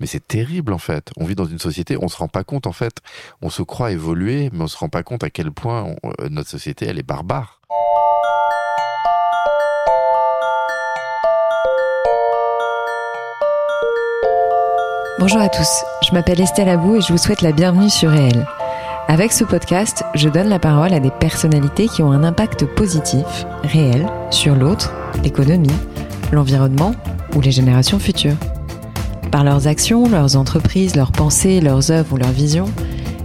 [0.00, 1.10] Mais c'est terrible en fait.
[1.18, 2.96] On vit dans une société, on se rend pas compte en fait.
[3.42, 6.48] On se croit évoluer, mais on se rend pas compte à quel point euh, notre
[6.48, 7.60] société elle est barbare.
[15.18, 15.68] Bonjour à tous,
[16.02, 18.46] je m'appelle Estelle Abou et je vous souhaite la bienvenue sur Réel.
[19.06, 23.26] Avec ce podcast, je donne la parole à des personnalités qui ont un impact positif,
[23.62, 25.68] réel, sur l'autre, l'économie,
[26.32, 26.94] l'environnement
[27.34, 28.36] ou les générations futures.
[29.30, 32.68] Par leurs actions, leurs entreprises, leurs pensées, leurs œuvres ou leurs visions,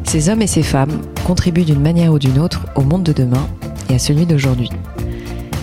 [0.04, 3.48] ces hommes et ces femmes contribuent d'une manière ou d'une autre au monde de demain
[3.90, 4.70] et à celui d'aujourd'hui.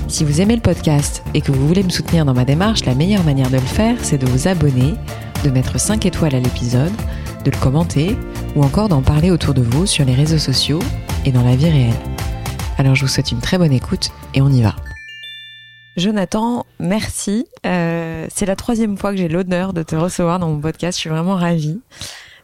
[0.09, 2.95] Si vous aimez le podcast et que vous voulez me soutenir dans ma démarche, la
[2.95, 4.95] meilleure manière de le faire, c'est de vous abonner
[5.45, 6.93] de mettre 5 étoiles à l'épisode,
[7.45, 8.17] de le commenter
[8.55, 10.81] ou encore d'en parler autour de vous sur les réseaux sociaux
[11.25, 11.95] et dans la vie réelle.
[12.79, 14.75] Alors je vous souhaite une très bonne écoute et on y va.
[15.97, 17.47] Jonathan, merci.
[17.67, 20.97] Euh, c'est la troisième fois que j'ai l'honneur de te recevoir dans mon podcast.
[20.97, 21.81] Je suis vraiment ravie.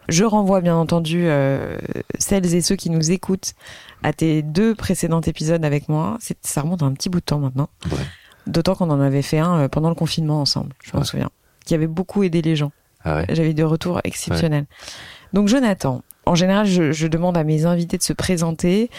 [0.09, 1.79] Je renvoie bien entendu euh,
[2.19, 3.55] celles et ceux qui nous écoutent
[4.03, 6.19] à tes deux précédents épisodes avec moi.
[6.43, 7.69] Ça remonte à un petit bout de temps maintenant.
[8.47, 11.31] D'autant qu'on en avait fait un euh, pendant le confinement ensemble, je m'en souviens,
[11.67, 12.73] qui avait beaucoup aidé les gens.
[13.05, 14.67] Ah J'avais des retours exceptionnels.
[15.33, 18.91] Donc Jonathan, en général, je, demande à mes invités de se présenter,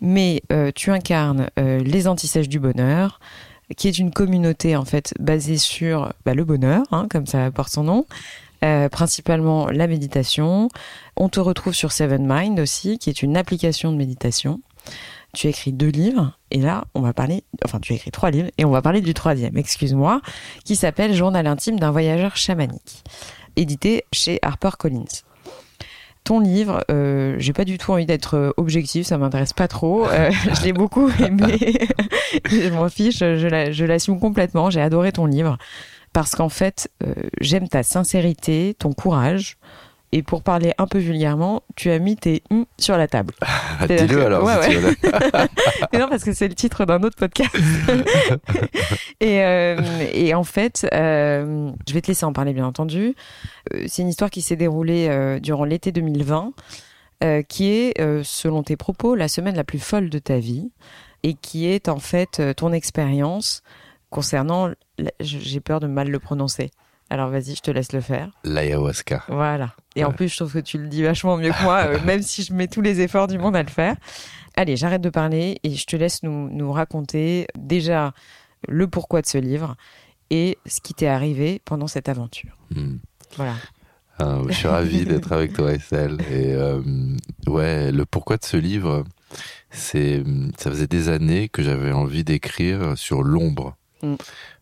[0.00, 3.20] mais euh, tu incarnes euh, les Antisèches du Bonheur,
[3.76, 7.72] qui est une communauté en fait basée sur bah, le bonheur, hein, comme ça porte
[7.72, 8.06] son nom,
[8.64, 10.68] euh, principalement la méditation.
[11.16, 14.60] On te retrouve sur Seven Mind aussi, qui est une application de méditation.
[15.34, 18.30] Tu as écrit deux livres, et là, on va parler, enfin, tu as écrit trois
[18.30, 20.22] livres, et on va parler du troisième, excuse-moi,
[20.64, 23.04] qui s'appelle Journal intime d'un voyageur chamanique
[23.56, 25.24] édité chez HarperCollins.
[26.26, 30.08] Ton livre, euh, j'ai pas du tout envie d'être euh, objectif, ça m'intéresse pas trop.
[30.08, 31.56] Euh, je l'ai beaucoup aimé,
[32.50, 34.68] je m'en fiche, je l'assume complètement.
[34.68, 35.56] J'ai adoré ton livre
[36.12, 36.90] parce qu'en fait,
[37.40, 39.56] j'aime ta sincérité, ton courage,
[40.16, 43.34] et pour parler un peu vulgairement, tu as mis tes hum sur la table.
[43.86, 44.44] Dis-le alors.
[44.44, 44.80] Ouais,
[45.92, 47.54] non, parce que c'est le titre d'un autre podcast.
[49.20, 49.76] et, euh,
[50.14, 53.14] et, en fait, euh, je vais te laisser en parler, bien entendu.
[53.74, 56.52] Euh, c'est une histoire qui s'est déroulée durant l'été 2020,
[57.46, 60.70] qui est, selon tes propos, la semaine la plus folle de ta vie,
[61.24, 63.62] et qui est en fait ton expérience
[64.08, 64.70] concernant,
[65.20, 66.70] j'ai peur de mal le prononcer,
[67.08, 68.30] alors vas-y, je te laisse le faire.
[68.44, 69.24] L'ayahuasca.
[69.28, 69.74] Voilà.
[69.94, 72.22] Et en plus, je trouve que tu le dis vachement mieux que moi, euh, même
[72.22, 73.96] si je mets tous les efforts du monde à le faire.
[74.56, 78.12] Allez, j'arrête de parler et je te laisse nous, nous raconter déjà
[78.66, 79.76] le pourquoi de ce livre
[80.30, 82.56] et ce qui t'est arrivé pendant cette aventure.
[82.74, 82.96] Hmm.
[83.36, 83.54] Voilà.
[84.18, 86.18] Ah, je suis ravi d'être avec toi, Estelle.
[86.30, 86.80] Et euh,
[87.46, 89.04] ouais, le pourquoi de ce livre,
[89.70, 90.24] c'est
[90.58, 93.76] ça faisait des années que j'avais envie d'écrire sur l'ombre.
[94.02, 94.16] Hmm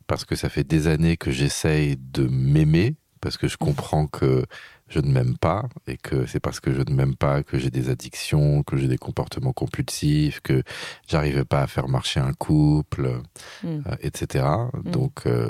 [0.06, 4.44] parce que ça fait des années que j'essaye de m'aimer, parce que je comprends que
[4.88, 7.70] je ne m'aime pas et que c'est parce que je ne m'aime pas que j'ai
[7.70, 10.62] des addictions, que j'ai des comportements compulsifs, que
[11.08, 13.20] j'arrivais pas à faire marcher un couple,
[13.62, 13.66] mm.
[13.66, 14.44] euh, etc.
[14.84, 14.90] Mm.
[14.90, 15.48] Donc euh,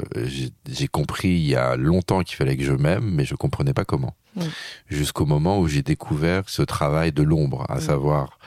[0.67, 3.85] j'ai compris il y a longtemps qu'il fallait que je m'aime, mais je comprenais pas
[3.85, 4.15] comment.
[4.37, 4.43] Mm.
[4.89, 8.39] Jusqu'au moment où j'ai découvert ce travail de l'ombre, à savoir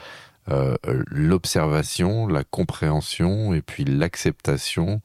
[0.50, 0.76] euh,
[1.10, 5.02] l'observation, la compréhension et puis l'acceptation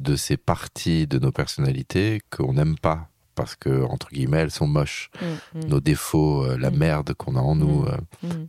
[0.00, 4.66] de ces parties de nos personnalités qu'on n'aime pas parce que entre guillemets elles sont
[4.66, 5.64] moches mm, mm.
[5.66, 6.76] nos défauts euh, la mm.
[6.76, 7.96] merde qu'on a en nous euh,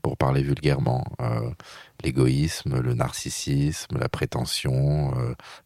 [0.01, 1.50] pour parler vulgairement euh,
[2.03, 5.13] l'égoïsme le narcissisme la prétention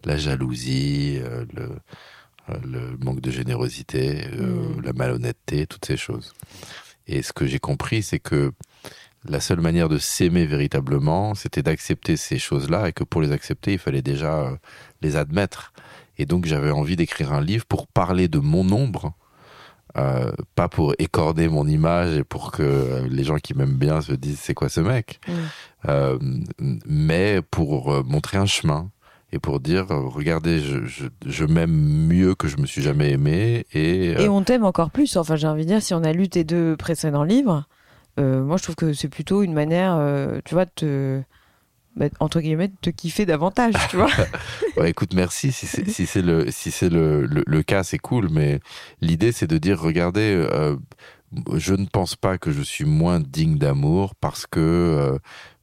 [0.04, 1.20] la jalousie
[1.54, 1.70] le,
[2.64, 4.28] le manque de générosité
[4.84, 6.34] la malhonnêteté toutes ces choses
[7.08, 8.52] et ce que j'ai compris c'est que
[9.28, 13.74] la seule manière de s'aimer véritablement, c'était d'accepter ces choses-là et que pour les accepter,
[13.74, 14.58] il fallait déjà
[15.02, 15.74] les admettre.
[16.18, 19.14] Et donc j'avais envie d'écrire un livre pour parler de mon ombre,
[19.98, 24.14] euh, pas pour écorner mon image et pour que les gens qui m'aiment bien se
[24.14, 25.32] disent c'est quoi ce mec, mm.
[25.90, 26.18] euh,
[26.86, 28.90] mais pour euh, montrer un chemin
[29.32, 34.12] et pour dire regardez je, je, m'aime mieux que je me suis jamais aimé et
[34.12, 36.44] et on t'aime encore plus enfin j'ai envie de dire si on a lu tes
[36.44, 37.66] deux précédents livres
[38.18, 40.00] moi je trouve que c'est plutôt une manière
[40.44, 41.24] tu vois de te
[41.96, 44.12] bah, entre guillemets, te kiffer davantage, tu vois.
[44.78, 45.54] ouais, écoute, merci.
[45.54, 48.28] Si c'est si le si c'est le, le, cas, c'est cool.
[48.30, 48.60] Mais
[49.00, 50.76] l'idée, c'est de dire, regardez, euh,
[51.56, 55.18] je ne pense pas que je suis moins digne d'amour parce que euh,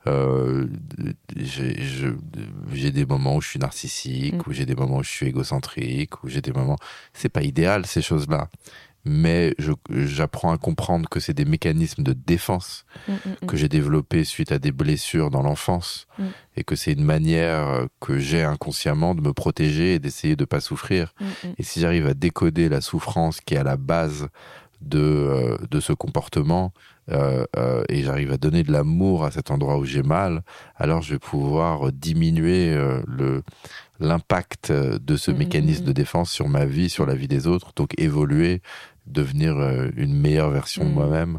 [0.06, 0.66] euh,
[1.36, 4.42] j'ai des moments où je suis narcissique, mm.
[4.46, 6.78] ou j'ai des moments où je suis égocentrique, ou j'ai des moments.
[7.12, 8.48] C'est pas idéal ces choses-là
[9.04, 9.54] mais
[9.90, 13.46] j'apprends à comprendre que c'est des mécanismes de défense mm, mm, mm.
[13.46, 16.06] que j'ai développés suite à des blessures dans l'enfance
[16.56, 20.60] et que c'est une manière que j'ai inconsciemment de me protéger et d'essayer de pas
[20.60, 21.14] souffrir.
[21.58, 24.28] Et si j'arrive à décoder la souffrance qui est à la base
[24.82, 26.72] de, de ce comportement
[27.08, 30.42] et j'arrive à donner de l'amour à cet endroit où j'ai mal,
[30.76, 32.74] alors je vais pouvoir diminuer
[33.06, 33.42] le
[34.02, 37.98] l'impact de ce mécanisme de défense sur ma vie, sur la vie des autres, donc
[37.98, 38.60] évoluer,
[39.06, 39.56] devenir
[39.96, 41.38] une meilleure version de moi-même.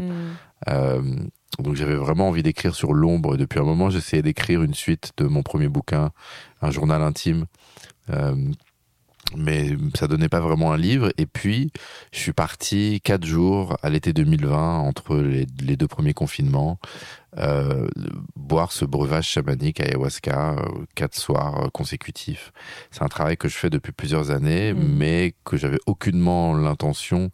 [1.60, 3.38] Donc j'avais vraiment envie d'écrire sur l'ombre.
[3.38, 6.12] Depuis un moment, j'essayais d'écrire une suite de mon premier bouquin,
[6.62, 7.46] un journal intime.
[8.10, 8.36] Euh,
[9.38, 11.12] mais ça donnait pas vraiment un livre.
[11.18, 11.72] Et puis,
[12.12, 15.46] je suis parti quatre jours à l'été 2020, entre les,
[15.76, 16.80] deux premiers confinements,
[17.38, 17.88] euh,
[18.36, 22.54] boire ce breuvage chamanique ayahuasca euh, quatre soirs consécutifs.
[22.92, 24.96] C'est un travail que je fais depuis plusieurs années, mmh.
[24.98, 27.32] mais que j'avais aucunement l'intention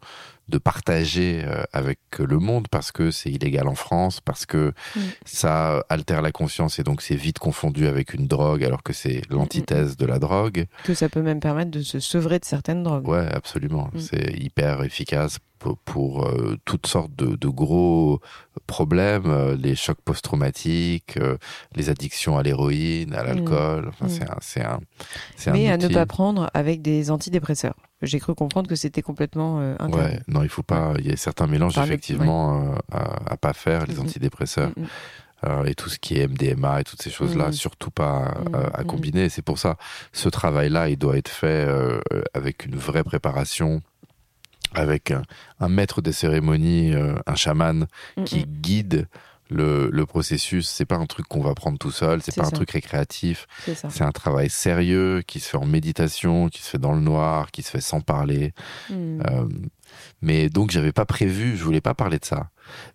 [0.49, 4.99] de partager euh, avec le monde parce que c'est illégal en France, parce que mm.
[5.25, 9.21] ça altère la conscience et donc c'est vite confondu avec une drogue alors que c'est
[9.29, 10.65] l'antithèse de la drogue.
[10.83, 13.07] Que ça peut même permettre de se sevrer de certaines drogues.
[13.07, 13.89] Ouais, absolument.
[13.93, 13.99] Mm.
[13.99, 15.37] C'est hyper efficace
[15.83, 18.21] pour, euh, toutes sortes de, gros
[18.65, 21.19] problèmes, euh, les chocs post-traumatiques,
[21.75, 23.27] les addictions à l'héroïne, à mm.
[23.27, 23.89] l'alcool.
[23.89, 24.79] Enfin, c'est un,
[25.35, 27.75] c'est un, Mais à ne pas prendre avec des antidépresseurs.
[28.01, 30.93] J'ai cru comprendre que c'était complètement euh, Ouais, non, il faut pas.
[30.99, 34.71] Il y a certains mélanges effectivement euh, à, à, pas faire, les antidépresseurs.
[35.45, 38.33] Euh, et tout ce qui est MDMA et toutes ces choses-là, surtout pas
[38.73, 39.29] à, combiner.
[39.29, 39.77] C'est pour ça,
[40.11, 41.67] ce travail-là, il doit être fait
[42.33, 43.81] avec une vraie préparation,
[44.73, 45.23] avec un,
[45.59, 47.87] un maître des cérémonies, un chaman
[48.25, 49.07] qui guide
[49.49, 52.51] le, le processus, c'est pas un truc qu'on va prendre tout seul, c'est pas un
[52.51, 53.47] truc récréatif.
[53.65, 57.51] C'est un travail sérieux qui se fait en méditation, qui se fait dans le noir,
[57.51, 58.53] qui se fait sans parler.
[58.89, 59.21] Hmm.
[59.21, 59.47] Euh,
[60.21, 62.49] mais donc j'avais pas prévu, je voulais pas parler de ça.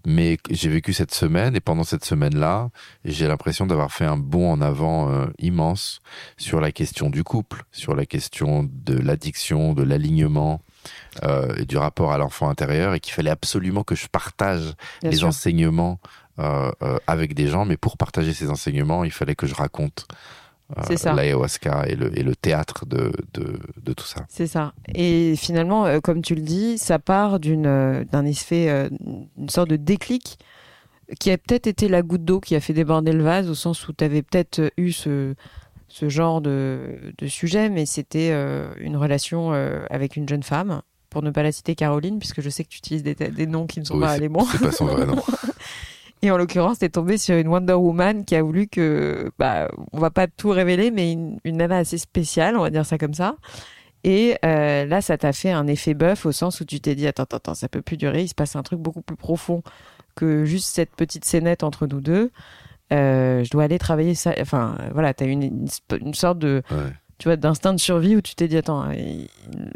[0.07, 2.71] Mais j'ai vécu cette semaine et pendant cette semaine-là,
[3.05, 6.01] j'ai l'impression d'avoir fait un bond en avant euh, immense
[6.37, 10.63] sur la question du couple, sur la question de l'addiction, de l'alignement.
[11.23, 15.25] Euh, et du rapport à l'enfant intérieur et qu'il fallait absolument que je partage les
[15.25, 15.99] enseignements
[16.39, 20.07] avec des gens, mais pour partager ces enseignements, il fallait que je raconte
[20.79, 24.25] euh, l'ayahuasca et le, et le théâtre de, de, de tout ça.
[24.31, 24.73] C'est ça.
[24.95, 28.89] Et finalement, euh, comme tu le dis, ça part d'une, d'un effet,
[29.39, 30.39] une sorte de déclic
[31.21, 33.87] qui a peut-être été la goutte d'eau qui a fait déborder le vase, au sens
[33.89, 35.35] où tu avais peut-être eu ce,
[35.89, 38.33] ce genre de, de sujet, mais c'était
[38.79, 39.53] une relation
[39.91, 42.79] avec une jeune femme, pour ne pas la citer Caroline, puisque je sais que tu
[42.79, 44.47] utilises des, des noms qui ne sont pas les bons.
[44.51, 45.23] C'est pas son vrai nom.
[46.25, 50.01] Et en l'occurrence, t'es tombé sur une Wonder Woman qui a voulu que, bah, on
[50.01, 53.37] va pas tout révéler, mais une, nana assez spéciale, on va dire ça comme ça.
[54.05, 57.07] Et euh, là, ça t'a fait un effet bœuf au sens où tu t'es dit,
[57.07, 59.63] attends, attends, ça peut plus durer, il se passe un truc beaucoup plus profond
[60.15, 62.31] que juste cette petite scénette entre nous deux.
[62.95, 64.33] Euh, je dois aller travailler ça.
[64.41, 65.69] Enfin, voilà, t'as une,
[66.01, 66.63] une, sorte de,
[67.19, 68.89] tu vois, d'instinct de survie où tu t'es dit, attends,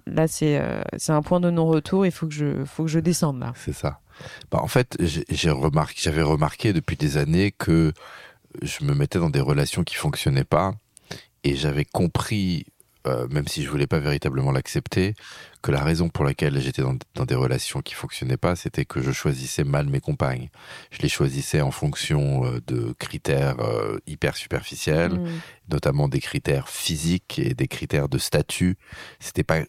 [0.07, 3.39] là, c'est, euh, un point de non-retour, il faut que je, faut que je descende
[3.39, 3.53] là.
[3.55, 4.01] C'est ça.
[4.51, 7.93] Bah, en fait, j'ai remarqué, j'avais remarqué depuis des années que
[8.63, 10.75] je me mettais dans des relations qui fonctionnaient pas
[11.45, 12.67] et j'avais compris,
[13.07, 15.15] euh, même si je voulais pas véritablement l'accepter,
[15.63, 19.13] que la raison pour laquelle j'étais dans, des relations qui fonctionnaient pas, c'était que je
[19.13, 20.49] choisissais mal mes compagnes.
[20.91, 25.29] Je les choisissais en fonction euh, de critères euh, hyper superficiels, mmh.
[25.71, 28.77] notamment des critères physiques et des critères de statut.
[29.21, 29.61] C'était pas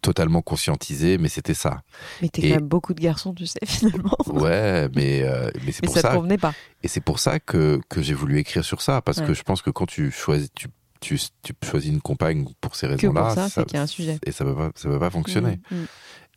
[0.00, 1.82] totalement conscientisé, mais c'était ça.
[2.22, 4.16] Mais t'es quand même beaucoup de garçons, tu sais, finalement.
[4.26, 6.00] Ouais, mais, euh, mais c'est pour ça.
[6.00, 6.54] ça convenait pas.
[6.82, 9.62] Et c'est pour ça que, que j'ai voulu écrire sur ça, parce que je pense
[9.62, 10.68] que quand tu choisis, tu,
[11.00, 13.34] tu, tu choisis une compagne pour ces raisons-là.
[13.34, 14.18] ça, c'est qu'il y a un sujet.
[14.24, 15.60] Et ça ne va, pas, ça va pas fonctionner.
[15.70, 15.86] Mmh, mmh.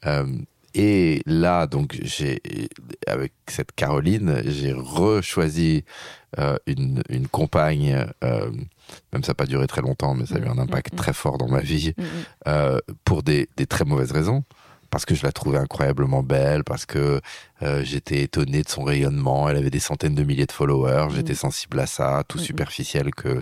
[0.05, 0.37] Euh,
[0.73, 2.41] et là, donc, j'ai,
[3.07, 5.83] avec cette Caroline, j'ai rechoisi
[6.39, 8.49] euh, une, une compagne, euh,
[9.11, 11.37] même ça n'a pas duré très longtemps, mais ça a eu un impact très fort
[11.37, 11.93] dans ma vie,
[12.47, 14.43] euh, pour des, des, très mauvaises raisons.
[14.89, 17.19] Parce que je la trouvais incroyablement belle, parce que
[17.63, 19.49] euh, j'étais étonné de son rayonnement.
[19.49, 21.07] Elle avait des centaines de milliers de followers.
[21.15, 23.41] J'étais sensible à ça, tout superficiel que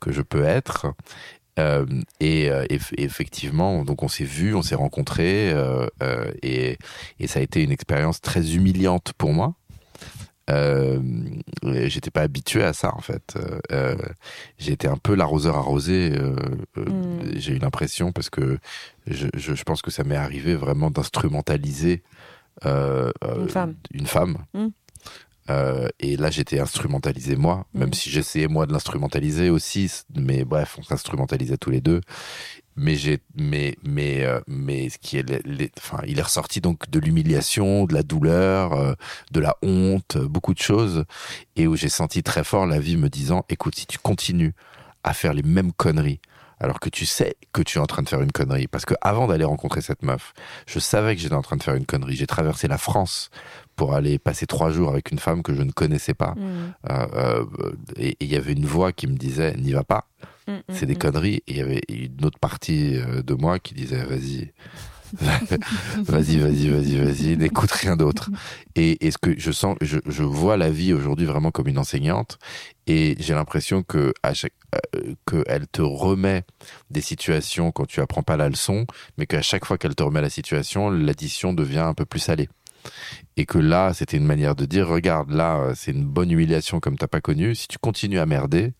[0.00, 0.86] que je peux être.
[1.58, 1.86] Euh,
[2.20, 2.66] et, euh,
[2.98, 6.76] effectivement, donc on s'est vu, on s'est rencontrés, euh, euh, et,
[7.18, 9.54] et, ça a été une expérience très humiliante pour moi.
[11.62, 13.36] J'étais pas habitué à ça en fait.
[14.64, 16.12] Été un peu l'arroseur arrosé.
[16.76, 17.36] Mm.
[17.36, 18.58] J'ai eu l'impression parce que
[19.06, 22.04] je, je, je, pense que ça m'est arrivé vraiment d'instrumentaliser
[22.64, 23.74] une femme.
[23.92, 24.38] Une femme.
[24.54, 24.68] Mm.
[25.50, 27.94] Euh, et là, j'étais instrumentalisé moi, même mm.
[27.94, 29.90] si j'essayais moi de l'instrumentaliser aussi.
[30.14, 32.00] Mais bref, on s'instrumentalisait tous les deux.
[32.78, 35.24] Mais j'ai, mais, mais, euh, mais ce qui est,
[35.78, 38.92] enfin, il est ressorti donc de l'humiliation, de la douleur, euh,
[39.32, 41.04] de la honte, beaucoup de choses,
[41.56, 44.52] et où j'ai senti très fort la vie me disant, écoute, si tu continues
[45.04, 46.20] à faire les mêmes conneries,
[46.58, 48.66] alors que tu sais que tu es en train de faire une connerie.
[48.66, 50.32] Parce que avant d'aller rencontrer cette meuf,
[50.66, 52.16] je savais que j'étais en train de faire une connerie.
[52.16, 53.30] J'ai traversé la France
[53.76, 56.34] pour aller passer trois jours avec une femme que je ne connaissais pas.
[56.36, 56.74] Mm.
[56.90, 57.44] Euh, euh,
[57.96, 60.08] et il y avait une voix qui me disait n'y va pas,
[60.48, 61.42] Mm, mm, c'est des conneries.
[61.46, 64.52] Et il y avait une autre partie euh, de moi qui disait vas-y.
[66.02, 68.28] vas-y, vas-y, vas-y, vas-y, n'écoute rien d'autre.
[68.74, 71.78] Et, et ce que je sens, je, je vois la vie aujourd'hui vraiment comme une
[71.78, 72.40] enseignante,
[72.88, 74.52] et j'ai l'impression que à chaque,
[74.96, 76.42] euh, qu'elle te remet
[76.90, 78.84] des situations quand tu apprends pas la leçon,
[79.16, 82.48] mais qu'à chaque fois qu'elle te remet la situation, l'addition devient un peu plus salée.
[83.36, 86.80] Et que là, c'était une manière de dire, regarde, là, euh, c'est une bonne humiliation
[86.80, 87.54] comme t'as pas connu.
[87.54, 88.72] Si tu continues à merder,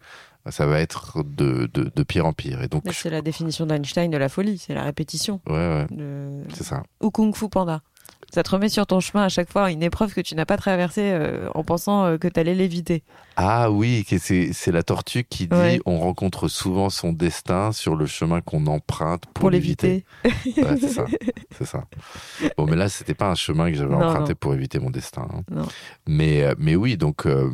[0.48, 2.62] ça va être de, de, de pire en pire.
[2.62, 5.40] Et donc, C'est la définition d'Einstein de la folie, c'est la répétition.
[5.48, 6.82] ouais, ouais, de- c'est ça.
[7.02, 7.82] Ou Kung Fu Panda.
[8.32, 10.56] Ça te remet sur ton chemin à chaque fois une épreuve que tu n'as pas
[10.56, 13.02] traversée euh, en pensant euh, que tu allais l'éviter.
[13.36, 15.80] Ah oui, c'est la tortue qui dit Ouais.
[15.86, 20.04] on rencontre souvent son destin sur le chemin qu'on emprunte pour, Pour l'éviter.
[20.24, 21.06] Ouais, c'est ça,
[21.56, 21.84] c'est ça.
[22.58, 24.36] Bon, mais là, c'était pas un chemin que j'avais emprunté non.
[24.40, 25.28] pour éviter mon destin.
[25.54, 25.62] hein.
[26.06, 27.50] Mais, euh, mais oui, donc euh,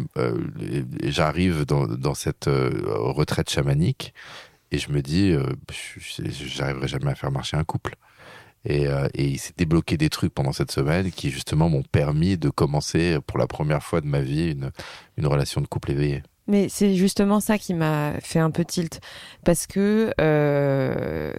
[1.05, 4.15] j'arrive dans, dans cette retraite chamanique
[4.71, 5.35] et je me dis,
[6.47, 7.95] j'arriverai jamais à faire marcher un couple.
[8.65, 12.37] Et, euh, et il s'est débloqué des trucs pendant cette semaine qui justement m'ont permis
[12.39, 14.57] de commencer pour la première fois de ma vie
[15.17, 16.23] une, relation de couple éveillée.
[16.47, 19.01] Mais c'est justement ça qui m'a fait un peu tilt.
[19.45, 21.33] Parce que, euh,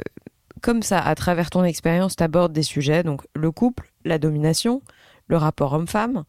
[0.62, 4.82] comme ça, à travers ton expérience, tu abordes des sujets, donc le couple, la domination,
[5.28, 6.24] le rapport homme-femme,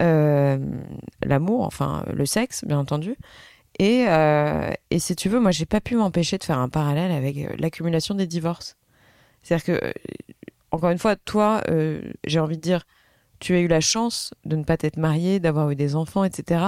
[0.00, 0.58] euh,
[1.22, 3.16] l'amour, enfin le sexe, bien entendu.
[3.78, 7.10] Et, euh, et si tu veux, moi, j'ai pas pu m'empêcher de faire un parallèle
[7.10, 8.76] avec euh, l'accumulation des divorces.
[9.44, 9.92] C'est-à-dire que, euh,
[10.72, 12.82] encore une fois, toi, euh, j'ai envie de dire,
[13.38, 16.64] tu as eu la chance de ne pas t'être marié, d'avoir eu des enfants, etc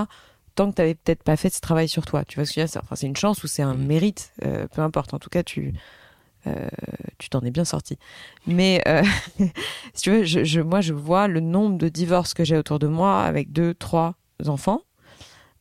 [0.55, 2.25] tant que tu n'avais peut-être pas fait ce travail sur toi.
[2.25, 2.73] Tu vois ce que je veux dire?
[2.73, 3.87] C'est- enfin, c'est une chance ou c'est un Mhm.
[3.89, 5.13] mérite, euh, peu importe.
[5.13, 5.75] En tout cas, tu
[6.47, 6.67] euh,
[7.19, 7.99] tu t'en es bien sorti.
[8.47, 9.03] Mais euh,
[9.95, 12.79] si tu veux, je, je- moi, je vois le nombre de divorces que j'ai autour
[12.79, 14.15] de moi avec deux, trois
[14.47, 14.81] enfants.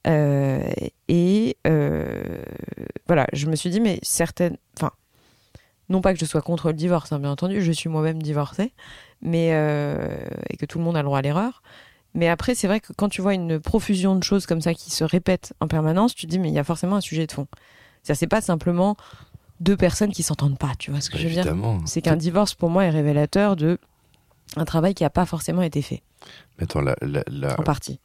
[0.08, 0.62] Euh,
[1.10, 1.58] et
[3.08, 4.56] voilà, je me suis dit, mais certaines.
[4.78, 4.92] Enfin,
[5.90, 8.74] non pas que je sois contre le divorce, hein, bien entendu, je suis moi-même divorcée,
[9.22, 9.50] mais.
[9.54, 10.08] euh,
[10.50, 11.62] et que tout le monde a le droit à l'erreur.
[12.14, 14.90] Mais après, c'est vrai que quand tu vois une profusion de choses comme ça qui
[14.90, 17.32] se répètent en permanence, tu te dis, mais il y a forcément un sujet de
[17.34, 17.48] fond.
[18.04, 18.96] C'est-à-dire, c'est pas simplement
[19.60, 21.80] deux personnes qui s'entendent pas, tu vois ce que je veux dire Évidemment.
[21.86, 23.80] C'est qu'un divorce, pour moi, est révélateur de
[24.56, 26.04] un travail qui n'a pas forcément été fait,
[26.58, 28.00] Mais attends, la, la, la, en partie.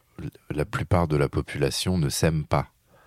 [0.50, 2.66] la plupart de la population ne s'aime pas.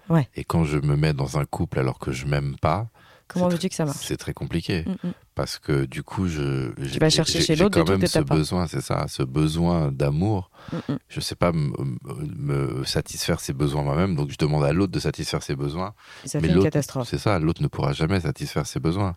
[0.09, 0.29] Ouais.
[0.35, 2.87] Et quand je me mets dans un couple alors que je m'aime pas,
[3.27, 4.83] Comment veux-tu que ça marche C'est très compliqué.
[4.85, 5.11] Mm, mm.
[5.35, 6.71] Parce que du coup, je.
[6.77, 10.51] j'ai- vas chercher chez l'autre quand même ce besoin, c'est ça, ce besoin d'amour.
[10.71, 10.77] Mm.
[11.09, 15.41] Je sais pas me, satisfaire ses besoins moi-même, donc je demande à l'autre de satisfaire
[15.41, 15.93] ses besoins.
[16.25, 17.07] Ça Mais fait une catastrophe.
[17.09, 19.15] C'est ça, l'autre ne pourra jamais satisfaire ses besoins.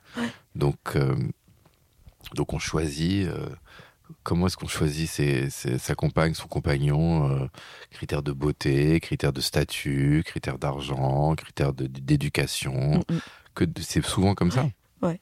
[0.55, 1.15] Donc, euh,
[2.35, 3.27] donc on choisit.
[3.29, 3.49] euh,
[4.23, 7.47] comment est-ce qu'on choisit ses- ses- sa compagne, son compagnon euh,
[7.91, 13.03] Critères de beauté, critères de statut, critères d'argent, critères d'éducation.
[13.09, 13.21] Mm, mm.
[13.57, 14.67] Que c'est souvent comme ça.
[15.03, 15.21] Ouais.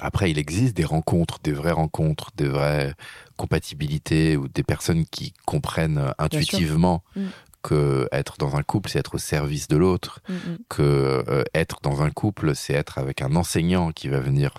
[0.00, 2.94] Après, il existe des rencontres, des vraies rencontres, des vraies
[3.36, 7.20] compatibilités ou des personnes qui comprennent intuitivement Mm.
[7.62, 10.58] que être dans un couple, c'est être au service de l'autre Mm, mm.
[10.68, 10.82] que
[11.28, 14.52] euh, être dans un couple, c'est être avec un enseignant qui va venir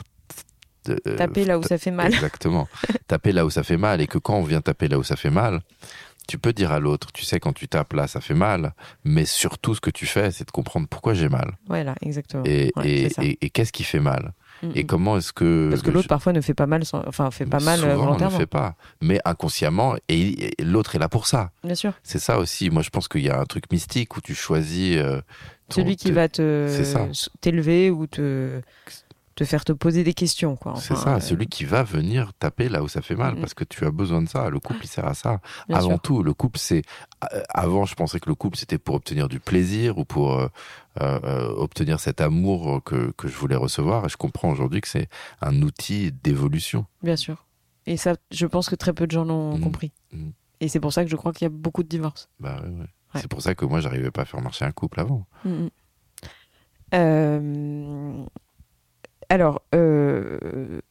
[0.90, 2.12] euh, Taper là où ça fait mal.
[2.14, 2.68] Exactement.
[3.08, 4.02] taper là où ça fait mal.
[4.02, 5.62] Et que quand on vient taper là où ça fait mal,
[6.32, 8.74] tu peux dire à l'autre, tu sais, quand tu tapes là, ça fait mal.
[9.04, 11.58] Mais surtout, ce que tu fais, c'est de comprendre pourquoi j'ai mal.
[11.68, 12.44] Voilà, exactement.
[12.46, 14.34] Et, Ouais, et, et- et qu'est-ce qui fait mal?
[14.64, 14.88] Mm, Et mm.
[14.88, 15.68] comment est-ce que.
[15.72, 18.18] Parce que l'autre parfois ne fait pas mal, sans- enfin fait pas mal euh, souvent,
[18.18, 18.76] ne fait pas.
[19.02, 21.52] Mais inconsciemment, et, l'autre est là pour ça.
[21.64, 21.94] Bien sûr.
[22.04, 22.70] C'est ça aussi.
[22.70, 24.96] Moi, je pense qu'il y a un truc mystique où tu choisis.
[24.98, 25.20] euh,
[25.70, 26.42] ton- Celui qui va te
[27.42, 28.62] t'élever ou te
[29.44, 30.76] te faire te poser des questions, quoi.
[30.78, 33.40] C'est ça, euh, celui qui va venir taper là où ça fait mal, Mm.
[33.40, 34.52] parce que tu as besoin de ça.
[34.52, 35.40] Le couple, il sert à ça.
[35.68, 36.02] bien Avant sûr.
[36.02, 36.84] tout, le couple, c'est.
[37.34, 40.34] euh, Avant, je pensais que le couple, c'était pour obtenir du plaisir ou pour
[41.02, 44.06] euh, obtenir cet amour que, que je voulais recevoir.
[44.06, 45.10] Et je comprends aujourd'hui que c'est
[45.42, 46.86] un outil d'évolution.
[47.02, 47.48] Bien sûr.
[47.88, 49.62] Et ça, je pense que très peu de gens l'ont Mm.
[49.62, 49.92] compris.
[50.14, 50.30] Mm.
[50.60, 52.30] Et c'est pour ça que je crois qu'il y a beaucoup de divorces.
[52.40, 52.80] Bah, ouais, ouais.
[53.16, 53.20] Ouais.
[53.22, 55.26] C'est pour ça que moi, j'arrivais pas à faire marcher un couple avant.
[56.94, 58.24] Euh,
[59.32, 60.82] alors, euh,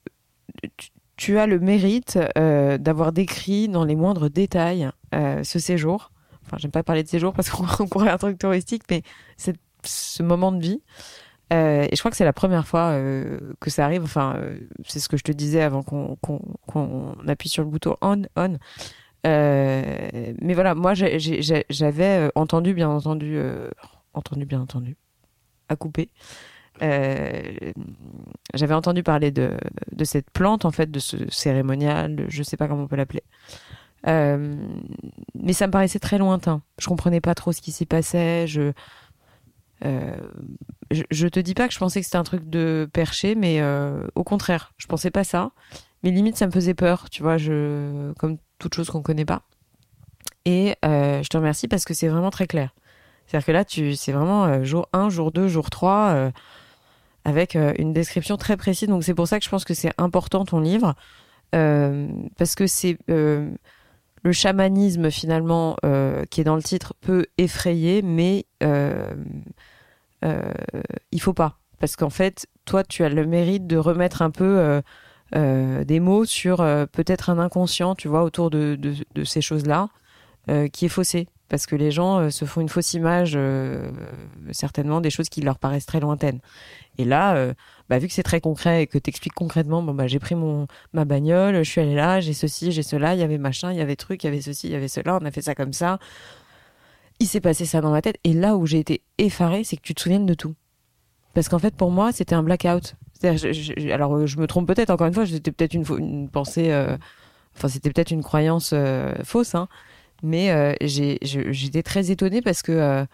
[1.19, 6.11] tu, as le mérite euh, d'avoir décrit dans les moindres détails euh, ce séjour.
[6.47, 9.03] Enfin, j'aime pas parler de séjour parce qu'on on pourrait un truc touristique, mais
[9.37, 10.81] c'est ce moment de vie.
[11.51, 12.97] Et je crois que c'est la première fois
[13.59, 14.05] que ça arrive.
[14.05, 14.41] Enfin,
[14.87, 18.57] c'est ce que je te disais avant qu'on appuie sur le bouton on, on.
[19.25, 23.39] Mais voilà, moi j'avais entendu, bien entendu,
[24.15, 24.97] entendu, bien entendu,
[25.69, 26.09] à couper,
[26.81, 29.57] j'avais entendu parler de,
[30.05, 33.23] cette plante, en fait, de ce cérémonial, je sais pas comment on peut l'appeler.
[34.05, 36.63] mais ça me paraissait très lointain.
[36.79, 38.47] Je comprenais pas trop ce qui s'y passait.
[38.47, 38.73] Je,
[39.83, 43.63] je, te dis pas que je pensais que c'était un truc de perché, mais
[44.15, 45.51] au contraire, je pensais pas ça.
[46.03, 47.37] Mais limite, ça me faisait peur, tu vois,
[48.19, 49.43] comme toute chose qu'on connaît pas.
[50.47, 52.73] Et je te remercie parce que c'est vraiment très clair.
[53.31, 56.31] C'est-à-dire que là, c'est vraiment euh, jour 1, jour 2, jour 3, euh,
[57.25, 58.89] avec euh, une description très précise.
[58.89, 60.95] Donc c'est pour ça que je pense que c'est important ton livre,
[61.53, 65.77] parce que c'est le chamanisme finalement
[66.31, 68.47] qui est dans le titre peut effrayer, mais
[70.23, 71.59] il faut pas.
[71.79, 74.81] Parce qu'en fait, toi, tu as le mérite de remettre un peu
[75.33, 76.59] des mots sur
[76.93, 79.89] peut-être un inconscient, tu vois, autour de ces choses-là,
[80.73, 83.91] qui est faussé parce que les gens euh, se font une fausse image, euh,
[84.53, 86.39] certainement des choses qui leur paraissent très lointaines.
[86.97, 87.53] Et là, euh,
[87.89, 90.37] bah, vu que c'est très concret et que tu expliques concrètement, bon, bah, j'ai pris
[90.93, 93.79] ma bagnole, je suis allé là, j'ai ceci, j'ai cela, il y avait machin, il
[93.79, 95.57] y avait truc, il y avait ceci, il y avait cela, on a fait ça
[95.57, 95.99] comme ça.
[97.19, 98.17] Il s'est passé ça dans ma tête.
[98.23, 100.55] Et là où j'ai été effarée, c'est que tu te souviennes de tout.
[101.35, 102.95] Parce qu'en fait, pour moi, c'était un blackout.
[103.25, 106.73] alors, je me trompe peut-être, encore une fois, c'était peut-être une, une, pensée,
[107.57, 108.73] enfin, c'était peut-être une croyance
[109.25, 109.69] fausse, hein,
[110.23, 113.05] mais euh, j'étais très étonnée parce que euh,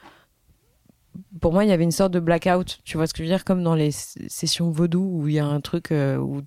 [1.41, 2.81] pour moi, il y avait une sorte de blackout.
[2.85, 3.45] Tu vois ce que je veux dire?
[3.45, 6.43] Comme dans les sessions vaudou où il y a un truc euh, où,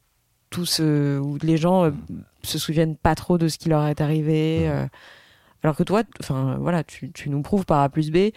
[0.49, 1.91] tous, où les gens
[2.43, 4.67] se souviennent pas trop de ce qui leur est arrivé.
[5.61, 8.31] alors que toi, enfin voilà, tu, tu, nous prouves par A plus B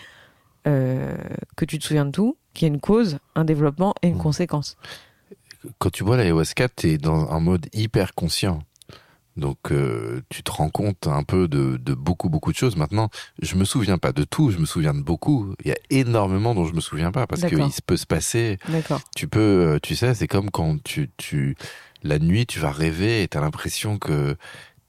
[0.65, 4.17] que tu te souviens de tout, qu'il y a une cause, un développement et une
[4.17, 4.19] mmh.
[4.19, 4.77] conséquence.
[5.79, 8.63] Quand tu vois l'ayahuasca, tu es dans un mode hyper conscient.
[9.37, 12.77] Donc euh, tu te rends compte un peu de, de, beaucoup beaucoup de choses.
[12.77, 13.09] Maintenant,
[13.41, 15.55] je me souviens pas de tout, je me souviens de beaucoup.
[15.65, 18.59] Il y a énormément dont je me souviens pas parce qu'il peut se passer.
[19.17, 21.57] Tu peux, euh, tu sais, c'est comme quand tu tu
[22.03, 24.37] la nuit tu vas rêver et t'as l'impression que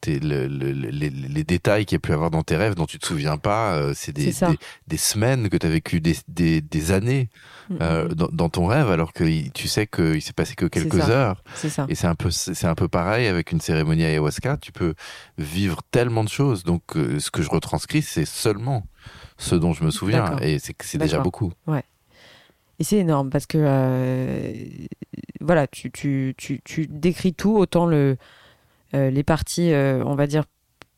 [0.07, 3.05] le, les, les, détails qu'il y a pu avoir dans tes rêves dont tu te
[3.05, 4.33] souviens pas, euh, c'est des,
[4.87, 7.29] des, semaines que tu as vécu, des, des, des années
[7.69, 8.13] mm, euh, mm.
[8.13, 11.43] dans, dans, ton rêve, alors que tu sais qu'il s'est passé que quelques heures.
[11.55, 11.85] Ça.
[11.89, 14.57] Et c'est un peu c'est un peu pareil avec une cérémonie ayahuasca.
[14.57, 14.93] Tu peux
[15.37, 16.63] vivre tellement de choses.
[16.63, 18.85] Donc euh, ce que je retranscris, c'est seulement
[19.37, 21.51] ce dont je me souviens, et c'est c'est déjà beaucoup.
[21.67, 21.83] Ouais.
[22.79, 24.87] Et c'est énorme parce que
[25.41, 28.17] voilà, tu, tu, tu, tu décris tout autant le
[28.93, 30.43] les parties, euh, on va dire,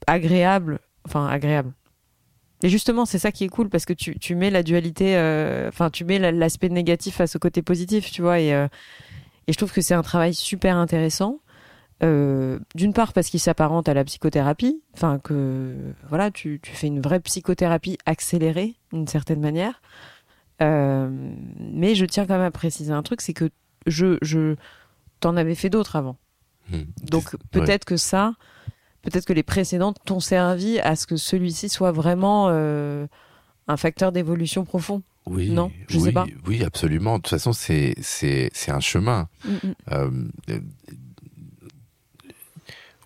[0.08, 1.73] agréables, enfin agréables.
[2.63, 5.67] Et justement, c'est ça qui est cool parce que tu, tu mets la dualité, euh,
[5.67, 8.39] enfin, tu mets l'aspect négatif face au côté positif, tu vois.
[8.39, 11.39] Et, et je trouve que c'est un travail super intéressant.
[12.01, 15.75] D'une part parce qu'il s'apparente à la psychothérapie, enfin que
[16.10, 19.81] voilà, tu, tu, fais une vraie psychothérapie accélérée d'une certaine manière.
[20.60, 23.49] mais je tiens quand même à préciser un truc, c'est que
[23.88, 24.55] je, je
[25.19, 26.17] t'en avais fait d'autres avant.
[26.69, 26.84] Hmm.
[27.04, 28.34] Donc peut-être que ça,
[29.01, 33.08] peut-être que les précédentes t'ont servi à ce que celui-ci soit vraiment euh,
[33.67, 35.01] un facteur d'évolution profond.
[35.28, 36.28] Oui, non, je sais pas.
[36.45, 37.17] Oui, absolument.
[37.17, 39.28] De toute façon, c'est c'est c'est un chemin.
[39.43, 39.73] Mm, mm.
[39.91, 40.10] Euh,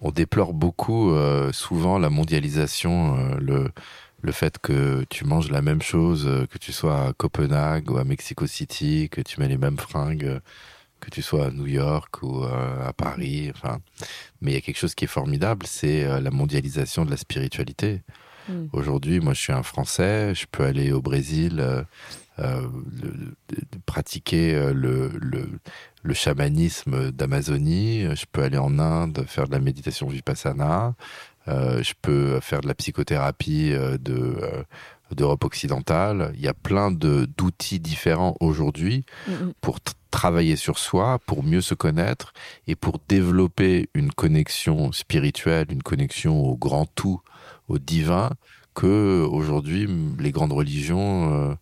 [0.02, 3.70] on déplore beaucoup, euh, souvent, la mondialisation, le
[4.22, 8.04] le fait que tu manges la même chose, que tu sois à Copenhague ou à
[8.04, 10.42] Mexico City, que tu mets les mêmes fringues
[11.00, 13.52] que tu sois à New York ou euh, à Paris.
[13.56, 13.80] Enfin,
[14.42, 17.18] mais il y a quelque chose qui est formidable, c'est euh, la mondialisation de la
[17.18, 18.02] spiritualité.
[18.48, 18.68] Hmm.
[18.74, 21.64] Aujourd'hui, moi, je suis un Français, je peux aller au Brésil.
[22.40, 22.70] Euh,
[23.86, 25.60] pratiquer le, le,
[26.04, 30.96] le chamanisme d'Amazonie, je peux aller en Inde faire de la méditation vipassana,
[31.48, 34.38] je peux faire de la psychothérapie de
[35.16, 36.32] d'Europe occidentale.
[36.36, 39.54] Il y a plein de d'outils différents aujourd'hui mm, mm.
[39.62, 39.80] pour
[40.12, 42.34] travailler sur soi, pour mieux se connaître
[42.68, 47.22] et pour développer une connexion spirituelle, une connexion au grand tout,
[47.68, 48.32] au divin,
[48.74, 49.88] que aujourd'hui
[50.20, 51.56] les grandes religions euh,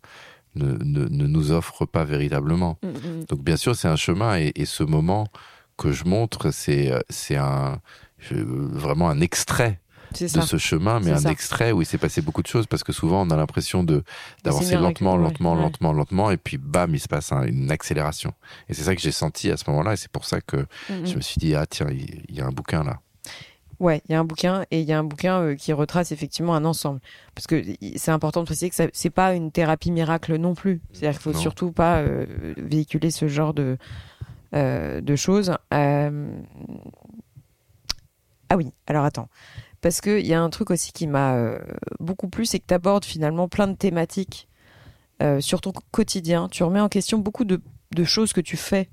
[0.54, 2.78] ne, ne, nous offrent pas véritablement.
[2.82, 5.28] Mm, Donc bien sûr, c'est un chemin et, et, ce moment
[5.76, 7.80] que je montre, c'est c'est un
[8.30, 9.80] vraiment un extrait
[10.12, 12.92] de ce chemin, mais un extrait où il s'est passé beaucoup de choses parce que
[12.92, 14.02] souvent on a l'impression de
[14.44, 18.32] d'avancer lentement, lentement, lentement, lentement, et puis bam, il se passe une accélération.
[18.68, 21.14] Et c'est ça que j'ai senti à ce moment-là, et c'est pour ça que je
[21.14, 23.00] me suis dit ah tiens, il, y a un bouquin là.
[23.80, 26.10] Ouais, il y a un bouquin et il y a un bouquin euh, qui retrace
[26.10, 26.98] effectivement un ensemble.
[27.36, 27.62] Parce que
[27.94, 30.80] c'est important de préciser que c'est pas une thérapie miracle non plus.
[30.92, 33.78] C'est-à-dire qu'il faut surtout pas euh, véhiculer ce genre de
[34.54, 35.54] euh, de choses.
[35.70, 36.10] Ah
[38.56, 39.28] oui, alors attends
[39.80, 41.58] parce qu'il y a un truc aussi qui m'a euh,
[42.00, 44.48] beaucoup plu, c'est que tu abordes finalement plein de thématiques
[45.22, 46.48] euh, sur ton quotidien.
[46.48, 47.60] Tu remets en question beaucoup de
[47.92, 48.90] de choses que tu fais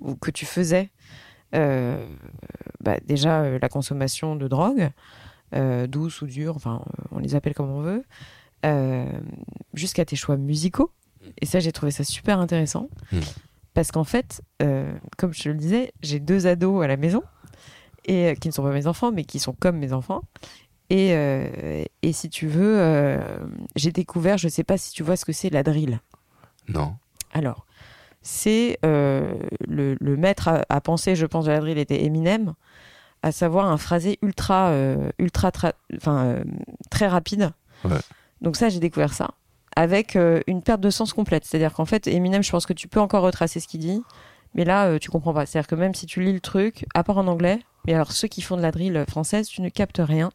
[0.00, 0.90] ou que tu faisais.
[1.54, 2.06] Euh,
[2.80, 4.90] bah, déjà, la consommation de drogue,
[5.88, 8.04] douce ou dure, enfin, on les appelle comme on veut,
[9.72, 10.90] jusqu'à tes choix musicaux.
[11.40, 12.90] Et ça, j'ai trouvé ça super intéressant.
[13.12, 13.20] Hmm.
[13.72, 14.42] Parce qu'en fait,
[15.16, 17.22] comme je le disais, j'ai deux ados à la maison
[18.04, 20.22] et qui ne sont pas mes enfants, mais qui sont comme mes enfants.
[20.90, 23.18] Et, euh, et si tu veux, euh,
[23.74, 26.00] j'ai découvert, je ne sais pas si tu vois ce que c'est la drill.
[26.68, 26.96] Non.
[27.32, 27.66] Alors,
[28.22, 29.34] c'est euh,
[29.66, 32.54] le, le, maître à, penser, je pense, de la drill était Eminem,
[33.22, 34.72] à savoir un phrasé ultra,
[35.18, 35.50] ultra,
[35.96, 36.36] enfin,
[36.90, 37.50] très rapide.
[37.84, 37.98] Ouais.
[38.42, 39.30] Donc ça, j'ai découvert ça
[39.76, 41.44] avec une perte de sens complète.
[41.44, 44.02] C'est-à-dire qu'en fait, Eminem, je pense que tu peux encore retracer ce qu'il dit,
[44.54, 45.46] mais là, tu comprends pas.
[45.46, 48.28] C'est-à-dire que même si tu lis le truc, à part en anglais, mais alors, ceux
[48.28, 50.30] qui font de la drill française, tu ne captes rien.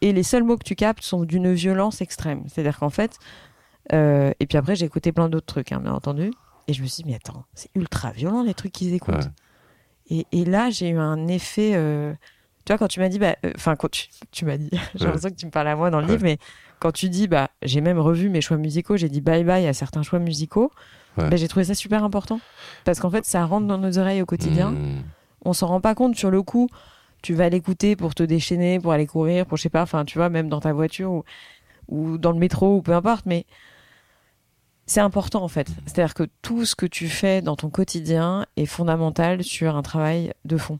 [0.00, 2.44] Et les seuls mots que tu captes sont d'une violence extrême.
[2.48, 3.18] C'est-à-dire qu'en fait,
[3.92, 6.30] euh, et puis après, j'ai écouté plein d'autres trucs, hein, bien entendu.
[6.66, 9.30] Et je me suis dit, mais attends, c'est ultra violent les trucs qu'ils écoutent.
[10.10, 11.72] Et, et, là, j'ai eu un effet.
[11.74, 12.12] Euh,
[12.64, 13.90] tu vois, quand tu m'as dit, bah, euh, enfin, quand
[14.30, 16.38] tu, m'as dit, j'ai l'impression que tu me parles à moi dans le livre, mais
[16.78, 19.72] quand tu dis, bah, j'ai même revu mes choix musicaux, j'ai dit bye bye à
[19.72, 20.70] certains choix musicaux,
[21.16, 22.40] bah, j'ai trouvé ça super important.
[22.84, 24.70] Parce qu'en fait, ça rentre dans nos oreilles au quotidien.
[24.70, 25.02] Mmh
[25.48, 26.68] on s'en rend pas compte sur le coup.
[27.22, 30.18] Tu vas l'écouter pour te déchaîner, pour aller courir, pour je sais pas, enfin tu
[30.18, 31.24] vois, même dans ta voiture
[31.88, 33.44] ou, dans le métro ou peu importe, mais
[34.86, 35.68] c'est important en fait.
[35.86, 40.32] C'est-à-dire que tout ce que tu fais dans ton quotidien est fondamental sur un travail
[40.44, 40.78] de fond.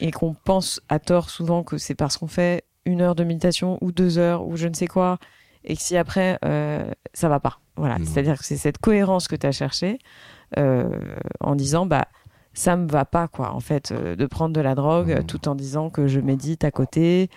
[0.00, 3.78] Et qu'on pense à tort souvent que c'est parce qu'on fait une heure de méditation
[3.80, 5.18] ou deux heures ou je ne sais quoi,
[5.64, 7.58] et que si après euh, ça va pas.
[7.76, 7.96] Voilà.
[8.04, 9.98] C'est-à-dire que c'est cette cohérence que tu as cherché
[10.56, 10.88] euh,
[11.40, 12.06] en disant bah
[12.56, 15.26] ça me va pas quoi en fait euh, de prendre de la drogue mmh.
[15.26, 17.30] tout en disant que je médite à côté.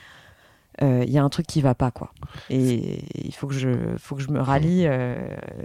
[0.82, 2.14] Euh, il y a un truc qui va pas quoi.
[2.50, 5.18] Et il faut que je faut que je me rallie euh,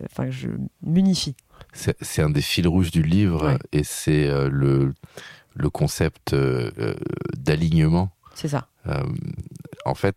[0.06, 0.48] enfin que je
[0.82, 1.36] m'unifie.
[1.72, 4.92] C'est un des fils rouges du livre et c'est le
[5.54, 6.34] le concept
[7.36, 8.10] d'alignement.
[8.34, 8.66] C'est ça.
[9.84, 10.16] En fait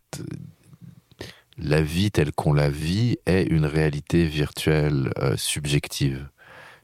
[1.59, 6.27] la vie telle qu'on la vit est une réalité virtuelle subjective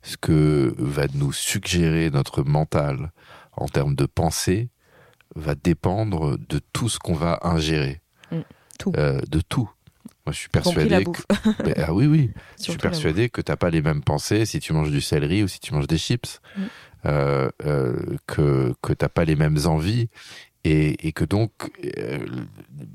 [0.03, 3.11] ce que va nous suggérer notre mental
[3.53, 4.69] en termes de pensée
[5.35, 8.01] va dépendre de tout ce qu'on va ingérer.
[8.31, 8.41] Mm.
[8.77, 8.93] tout.
[8.97, 9.69] Euh, de tout.
[10.25, 11.03] Moi, je suis persuadé.
[11.03, 11.81] Que...
[11.81, 12.31] ah oui, oui.
[12.57, 15.47] je suis persuadé que t'as pas les mêmes pensées si tu manges du céleri ou
[15.47, 16.39] si tu manges des chips.
[16.55, 16.61] Mm.
[17.05, 20.07] Euh, euh, que que t'as pas les mêmes envies
[20.63, 21.51] et, et que donc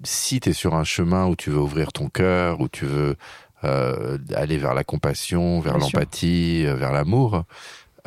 [0.03, 3.17] si tu es sur un chemin où tu veux ouvrir ton cœur où tu veux
[3.65, 7.45] euh, aller vers la compassion, vers l'empathie, euh, vers l'amour.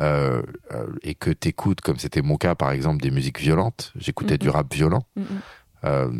[0.00, 3.92] Euh, euh, et que t'écoutes, comme c'était mon cas par exemple, des musiques violentes.
[3.96, 5.06] J'écoutais du rap violent.
[5.84, 6.10] Euh,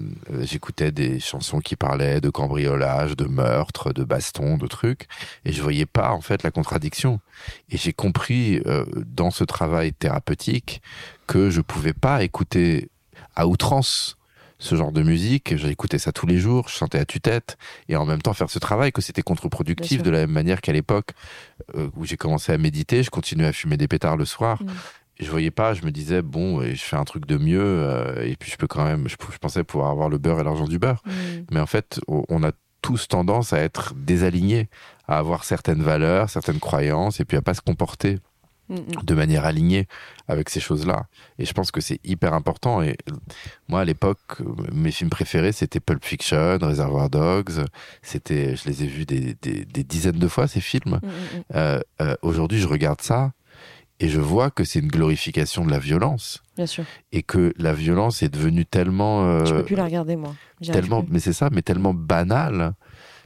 [0.40, 5.07] j'écoutais des chansons qui parlaient de cambriolage, de meurtre, de baston, de trucs,
[5.45, 7.21] et je voyais pas en fait la contradiction.
[7.71, 10.83] Et j'ai compris euh, dans ce travail thérapeutique
[11.27, 12.90] que je pouvais pas écouter
[13.35, 14.16] à outrance
[14.62, 15.57] ce genre de musique.
[15.57, 17.57] J'écoutais ça tous les jours, je chantais à tue-tête,
[17.88, 20.72] et en même temps faire ce travail, que c'était contre-productif de la même manière qu'à
[20.72, 21.11] l'époque
[21.77, 24.62] euh, où j'ai commencé à méditer, je continuais à fumer des pétards le soir.
[24.62, 24.68] Mm.
[25.18, 28.25] Et je voyais pas, je me disais, bon, je fais un truc de mieux, euh,
[28.25, 30.79] et puis je peux quand même, je, pensais pouvoir avoir le beurre et l'argent du
[30.79, 31.03] beurre.
[31.05, 31.11] Mm.
[31.51, 34.68] Mais en fait, on a tous tendance à être désalignés,
[35.09, 38.18] à avoir certaines valeurs, certaines croyances, et puis à pas se comporter.
[39.03, 39.87] De manière alignée
[40.29, 41.07] avec ces choses-là.
[41.39, 42.83] Et je pense que c'est hyper important.
[42.83, 42.97] Et
[43.69, 44.39] moi, à l'époque,
[44.73, 47.65] mes films préférés, c'était Pulp Fiction, Reservoir Dogs.
[48.03, 51.01] C'était, je les ai vus des, dizaines de fois, ces films.
[51.03, 51.09] Mm,
[51.55, 53.33] euh, euh, aujourd'hui, je regarde ça
[54.03, 56.43] et je vois que c'est une glorification de la violence.
[56.57, 56.85] Bien sûr.
[57.13, 59.25] Et que la violence est devenue tellement.
[59.25, 60.35] Euh, je peux plus la regarder, moi.
[60.61, 62.75] Tellement, mais c'est ça, mais tellement banale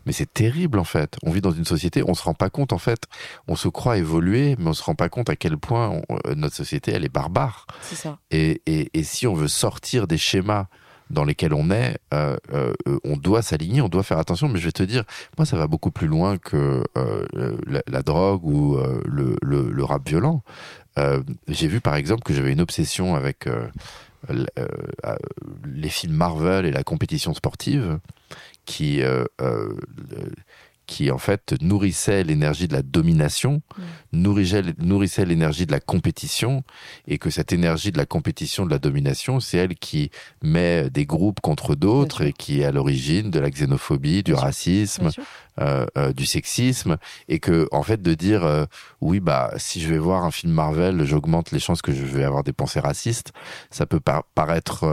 [0.07, 1.16] mais c'est terrible en fait.
[1.23, 3.05] On vit dans une société, on se rend pas compte en fait.
[3.49, 6.55] On se croit évoluer, mais on se rend pas compte à quel point euh, notre
[6.55, 7.66] société elle est barbare.
[7.83, 8.19] C'est ça.
[8.31, 10.66] Et, et, et, si on veut sortir des schémas
[11.11, 12.73] dans lesquels on est, euh, euh,
[13.05, 14.49] on doit s'aligner, on doit faire attention.
[14.49, 15.05] Mais je vais te dire,
[15.38, 19.85] moi, ça va beaucoup plus loin que euh, la, la, drogue ou le, le, le,
[19.85, 20.42] rap violent.
[21.49, 23.49] J'ai vu par exemple que j'avais une obsession avec
[24.29, 27.99] les films Marvel et la compétition sportive
[28.67, 29.75] qui euh, euh,
[30.87, 33.83] qui en fait nourrissait l'énergie de la domination, mmh.
[34.12, 36.62] nourrissait, nourrissait l'énergie de la compétition,
[37.07, 40.11] et que cette énergie de la compétition, de la domination, c'est elle qui
[40.42, 45.11] met des groupes contre d'autres et qui est à l'origine de la xénophobie, du racisme,
[45.59, 48.66] euh, euh, du sexisme, et que en fait de dire euh,
[49.01, 52.25] oui bah si je vais voir un film Marvel, j'augmente les chances que je vais
[52.25, 53.33] avoir des pensées racistes,
[53.70, 54.01] ça peut
[54.35, 54.85] paraître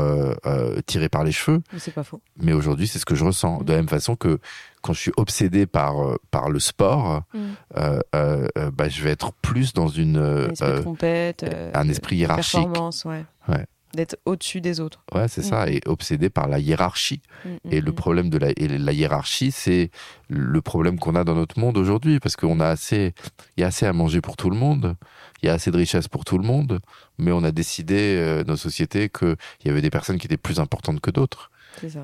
[0.85, 1.61] tiré par les cheveux.
[1.77, 2.21] C'est pas faux.
[2.37, 3.59] Mais aujourd'hui c'est ce que je ressens.
[3.59, 3.65] Mmh.
[3.65, 4.39] De la même façon que
[4.83, 5.95] quand je suis obsédé par
[6.29, 7.99] par le sport, mm.
[8.13, 12.61] bah, je vais être plus dans une un esprit, trompette, un esprit hiérarchique.
[12.61, 13.25] Performance, ouais.
[13.49, 15.03] ouais d'être au-dessus des autres.
[15.13, 15.69] Ouais, c'est ça, mm.
[15.69, 17.21] et obsédé par la hiérarchie.
[17.45, 19.91] Mm, et le problème de la, la hiérarchie, c'est
[20.29, 23.13] le problème qu'on a dans notre monde aujourd'hui, parce qu'on a assez,
[23.57, 24.95] il y a assez à manger pour tout le monde,
[25.41, 26.79] il y a assez de richesses pour tout le monde,
[27.17, 30.59] mais on a décidé, euh, nos sociétés, qu'il y avait des personnes qui étaient plus
[30.59, 31.51] importantes que d'autres.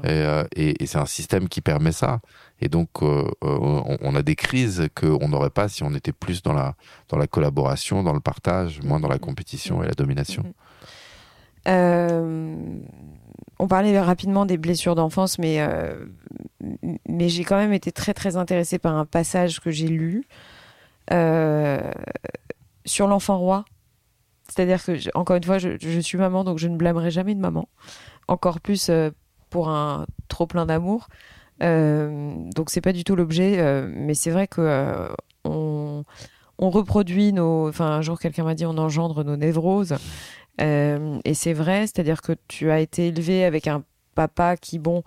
[0.06, 2.20] Euh, et, et, c'est un système qui permet ça.
[2.62, 6.42] Et donc, euh, on, on, a des crises qu'on n'aurait pas si on était plus
[6.42, 6.76] dans la,
[7.08, 10.44] dans la collaboration, dans le partage, moins dans la compétition et la domination.
[11.68, 12.56] Euh,
[13.60, 16.06] on parlait rapidement des blessures d'enfance, mais, euh,
[17.08, 20.26] mais j'ai quand même été très très intéressée par un passage que j'ai lu
[21.12, 21.92] euh,
[22.86, 23.66] sur l'enfant roi.
[24.48, 27.68] C'est-à-dire que, encore une fois, je, suis maman, donc je ne blâmerai jamais de maman.
[28.28, 28.90] Encore plus
[29.50, 31.08] pour un trop plein d'amour.
[31.62, 35.10] donc c'est pas du tout l'objet, mais c'est vrai que
[35.46, 36.04] on,
[36.58, 37.70] on, reproduit nos.
[37.70, 39.96] Enfin, un jour quelqu'un m'a dit on engendre nos névroses.
[40.62, 43.84] Euh, et c'est vrai, c'est-à-dire que tu as été élevé avec un
[44.16, 45.04] papa qui, bon,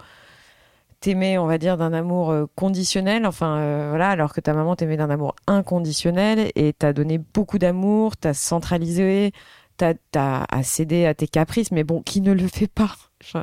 [1.01, 4.77] t'aimait, on va dire, d'un amour euh, conditionnel, enfin euh, voilà, alors que ta maman
[4.77, 9.33] t'aimait d'un amour inconditionnel et t'as donné beaucoup d'amour, t'as centralisé,
[9.77, 12.95] t'as as, cédé à tes caprices, mais bon, qui ne le fait pas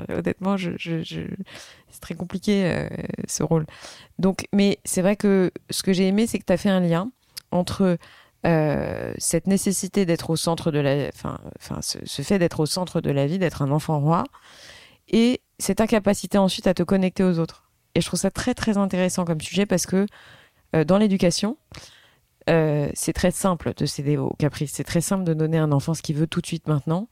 [0.09, 2.87] Honnêtement, c'est très compliqué
[3.27, 3.65] ce rôle.
[4.17, 7.11] Donc, mais c'est vrai que ce que j'ai aimé, c'est que t'as fait un lien
[7.51, 7.97] entre
[8.45, 11.37] euh, cette nécessité d'être au centre de la, enfin,
[11.81, 14.23] ce, fait d'être au centre de la vie, d'être un enfant roi,
[15.09, 17.69] et cette incapacité ensuite à te connecter aux autres.
[17.95, 20.05] Et je trouve ça très très intéressant comme sujet parce que
[20.75, 21.57] euh, dans l'éducation,
[22.49, 24.71] euh, c'est très simple de céder aux caprices.
[24.73, 27.09] C'est très simple de donner à un enfant ce qu'il veut tout de suite maintenant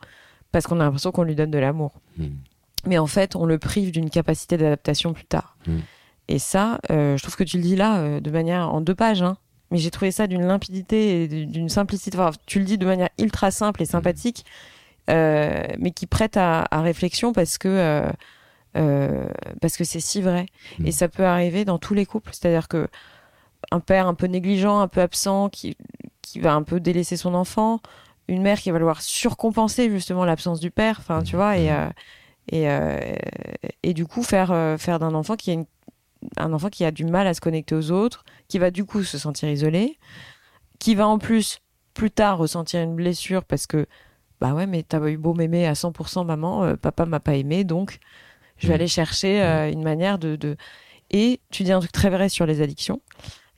[0.53, 1.99] parce qu'on a l'impression qu'on lui donne de l'amour.
[2.17, 2.36] Hmm.
[2.85, 5.57] Mais en fait, on le prive d'une capacité d'adaptation plus tard.
[5.65, 5.79] Hmm.
[6.29, 9.21] Et ça, je trouve que tu le dis là de manière en deux pages.
[9.21, 9.37] Hein
[9.71, 12.17] mais j'ai trouvé ça d'une limpidité et d'une simplicité.
[12.17, 14.45] Enfin, tu le dis de manière ultra simple et sympathique,
[15.09, 18.09] euh, mais qui prête à, réflexion parce que euh,
[18.77, 19.27] euh,
[19.61, 20.45] parce que c'est si vrai.
[20.79, 20.87] Mm.
[20.87, 22.31] Et ça peut arriver dans tous les couples.
[22.33, 22.87] C'est-à-dire que
[23.71, 25.75] un père un peu négligent, un peu absent, qui
[26.21, 27.79] qui va un peu délaisser son enfant,
[28.27, 30.97] une mère qui va vouloir surcompenser justement l'absence du père.
[30.99, 31.91] Enfin, tu vois, et mm.
[32.51, 32.67] Et,
[33.83, 35.65] et du coup faire faire d'un enfant qui a une
[36.38, 39.03] un enfant qui a du mal à se connecter aux autres, qui va du coup
[39.03, 39.97] se sentir isolé,
[40.79, 41.60] qui va en plus
[41.93, 43.88] plus tard ressentir une blessure parce que
[44.39, 47.63] bah ouais mais t'as eu beau m'aimer à 100% maman, euh, papa m'a pas aimé
[47.63, 47.99] donc
[48.57, 48.75] je vais mmh.
[48.75, 49.73] aller chercher euh, mmh.
[49.73, 50.57] une manière de, de
[51.10, 53.01] et tu dis un truc très vrai sur les addictions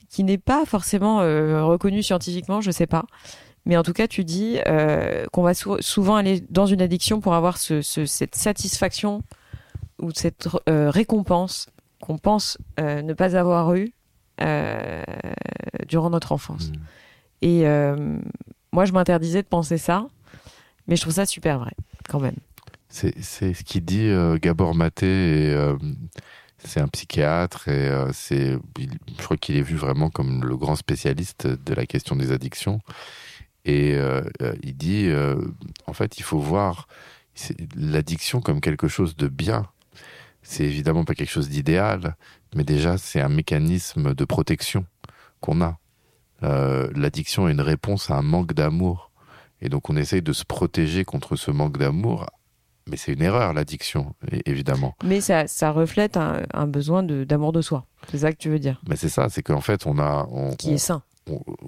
[0.08, 3.04] qui n'est pas forcément euh, reconnu scientifiquement, je sais pas.
[3.66, 4.58] Mais en tout cas, tu dis
[5.32, 9.22] qu'on va souvent aller dans une addiction pour avoir ce, cette satisfaction
[10.00, 11.68] ou cette récompense
[12.00, 13.92] qu'on pense euh, ne pas avoir eu
[14.40, 15.04] euh,
[15.86, 16.70] durant notre enfance.
[16.70, 16.74] Mmh.
[17.42, 18.18] Et euh,
[18.72, 20.06] moi, je m'interdisais de penser ça,
[20.88, 21.72] mais je trouve ça super vrai,
[22.08, 22.36] quand même.
[22.88, 24.10] C'est ce qu'il dit
[24.42, 25.56] Gabor Maté,
[26.58, 31.46] c'est un psychiatre, et c'est, je crois qu'il est vu vraiment comme le grand spécialiste
[31.46, 32.80] de la question des addictions.
[33.64, 33.98] Et
[34.62, 35.10] il dit,
[35.86, 36.88] en fait, il faut voir
[37.76, 39.68] l'addiction comme quelque chose de bien
[40.42, 42.16] c'est évidemment pas quelque chose d'idéal,
[42.54, 44.86] mais déjà c'est un mécanisme de protection
[45.40, 45.78] qu'on a.
[46.42, 49.10] Euh, l'addiction est une réponse à un manque d'amour.
[49.60, 52.26] Et donc on essaye de se protéger contre ce manque d'amour.
[52.88, 54.14] Mais c'est une erreur, l'addiction,
[54.46, 54.96] évidemment.
[55.04, 57.84] Mais ça, ça reflète un, besoin d'amour de, soi.
[58.10, 58.80] C'est ça que tu veux dire?
[58.88, 60.26] Mais c'est ça, c'est qu'en fait, on a.
[60.58, 61.02] Qui est sain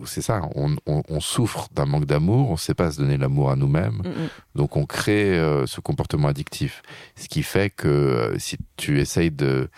[0.04, 3.56] c'est ça, on, souffre d'un manque d'amour, on ne sait pas se donner l'amour à
[3.56, 4.28] nous-mêmes, mm, mm.
[4.56, 6.82] donc on crée euh, ce comportement addictif.
[7.16, 9.68] Ce qui fait que euh, si tu essayes de,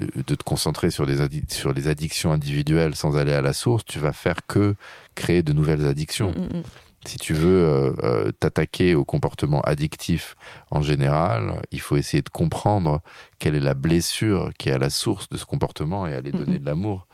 [0.00, 1.16] euh, de te concentrer sur les,
[1.48, 4.74] sur les addictions individuelles sans aller à la source, tu vas faire que
[5.14, 6.32] créer de nouvelles addictions.
[6.32, 6.62] Mm,
[7.04, 7.96] si tu veux
[8.38, 10.36] t'attaquer au comportement addictif
[10.70, 13.00] en général, il faut essayer de comprendre
[13.40, 16.60] quelle est la blessure qui est à la source de ce comportement et aller donner
[16.60, 17.08] de l'amour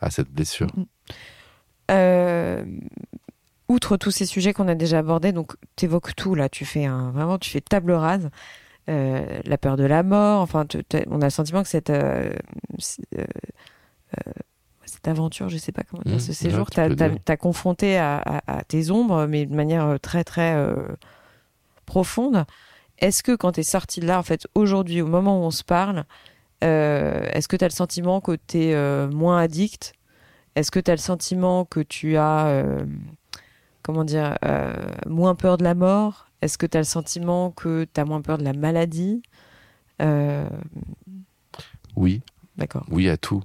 [0.00, 0.68] à cette blessure.
[1.90, 2.64] Euh,
[3.68, 6.84] outre tous ces sujets qu'on a déjà abordés, donc tu évoques tout là, tu fais
[6.84, 8.30] un, vraiment tu fais table rase.
[8.88, 10.66] Euh, la peur de la mort, enfin,
[11.06, 12.32] on a le sentiment que cette, euh,
[14.84, 19.26] cette aventure, je sais pas comment dire, mmh, ce séjour, t'as confronté à, tes ombres,
[19.26, 20.56] mais de manière très très
[21.86, 22.44] profonde.
[22.98, 25.52] Est-ce que quand tu es sorti de là, en fait, aujourd'hui, au moment où on
[25.52, 26.04] se parle,
[26.60, 29.94] est-ce que tu as le sentiment que tu es moins addict
[30.54, 32.84] est-ce que tu as le sentiment que tu as, euh,
[33.82, 34.74] comment dire, euh,
[35.06, 36.26] moins peur de la mort?
[36.40, 39.22] Est-ce que tu as le sentiment que tu as moins peur de la maladie?
[40.00, 40.48] Euh,
[41.96, 42.22] Oui.
[42.56, 42.84] D'accord.
[42.90, 43.42] Oui à tout.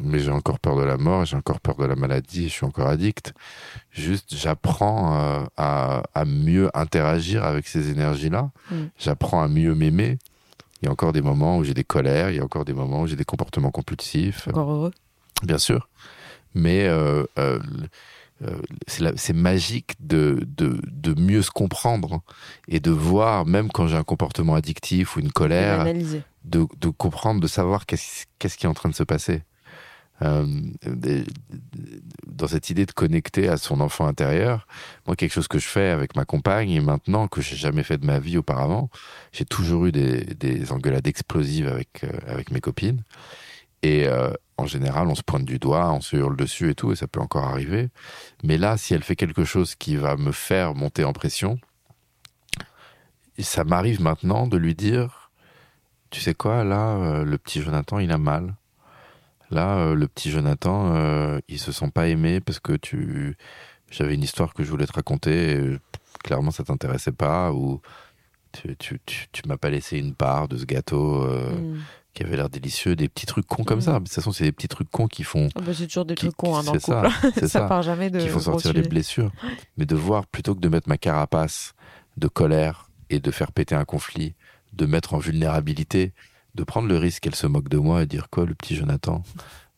[0.00, 2.66] Mais j'ai encore peur de la mort, j'ai encore peur de la maladie, je suis
[2.66, 3.32] encore addict.
[3.92, 8.50] Juste, j'apprends à, à, mieux interagir avec ces énergies-là.
[8.70, 8.76] Mm.
[8.98, 10.18] J'apprends à mieux m'aimer.
[10.80, 12.72] Il y a encore des moments où j'ai des colères, il y a encore des
[12.72, 14.48] moments où j'ai des comportements compulsifs.
[14.48, 14.92] Encore heureux?
[15.44, 15.88] Bien sûr.
[16.54, 17.58] Mais euh, euh,
[18.44, 22.22] euh, c'est magique de, de, de, mieux se comprendre
[22.66, 25.84] et de voir, même quand j'ai un comportement addictif ou une colère,
[26.44, 29.42] de, de, comprendre, de savoir qu'est-ce qu'est-ce qui est en train de se passer.
[30.22, 30.46] Euh,
[32.26, 34.66] dans cette idée de connecter à son enfant intérieur,
[35.06, 37.98] moi quelque chose que je fais avec ma compagne et maintenant que j'ai jamais fait
[37.98, 38.88] de ma vie auparavant,
[39.32, 43.02] j'ai toujours eu des, des engueulades explosives avec euh, avec mes copines
[43.82, 44.30] et euh,
[44.62, 47.06] en général, on se pointe du doigt, on se hurle dessus et tout, et ça
[47.06, 47.90] peut encore arriver.
[48.42, 51.58] Mais là, si elle fait quelque chose qui va me faire monter en pression,
[53.38, 55.30] ça m'arrive maintenant de lui dire,
[56.10, 58.54] tu sais quoi, là, euh, le petit Jonathan, il a mal.
[59.50, 63.36] Là, euh, le petit Jonathan, euh, il se sent pas aimé parce que tu,
[63.90, 65.56] j'avais une histoire que je voulais te raconter.
[65.56, 65.78] Et,
[66.22, 67.80] clairement, ça t'intéressait pas ou
[68.52, 68.76] tu,
[69.46, 71.26] m'as pas laissé une part de ce gâteau.
[71.26, 71.80] Mm
[72.14, 73.82] qui avait l'air délicieux, des petits trucs cons comme mm.
[73.82, 73.92] ça.
[73.94, 75.48] de toute façon, c'est des petits trucs cons qui font.
[75.54, 77.08] Ah bah, c'est toujours des trucs cons hein, dans le couple.
[77.40, 78.20] Ça, ça, part jamais de.
[78.20, 79.32] Qui font sortir les blessures.
[79.76, 81.74] Mais de voir, plutôt que de mettre ma carapace
[82.16, 84.34] de colère et de faire péter un conflit,
[84.72, 86.12] de mettre en vulnérabilité,
[86.54, 89.22] de prendre le risque qu'elle se moque de moi et dire quoi, le petit Jonathan?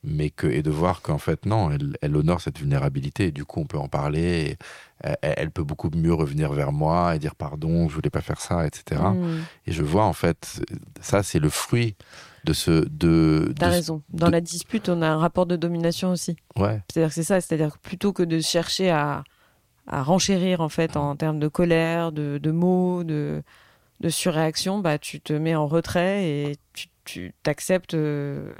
[0.04, 3.44] Mais que et de voir qu'en fait non, elle, elle, honore cette vulnérabilité et du
[3.44, 4.56] coup on peut en parler.
[5.02, 8.40] Et elle, peut beaucoup mieux revenir vers moi et dire pardon, je voulais pas faire
[8.40, 9.02] ça, etc.
[9.02, 9.40] Mm.
[9.66, 10.62] Et je vois en fait
[11.00, 11.96] ça c'est le fruit
[12.44, 13.52] de ce de.
[13.58, 14.02] T'as raison.
[14.10, 16.36] Dans la dispute, on a un rapport de domination aussi.
[16.56, 16.82] Ouais.
[16.90, 19.24] C'est-à-dire que c'est ça, c'est-à-dire que plutôt que de chercher à
[19.86, 23.42] à renchérir en fait en termes de colère, de, de mots, de
[24.00, 26.56] de surréaction, bah tu te mets en retrait et
[27.04, 28.52] tu t'acceptes euh,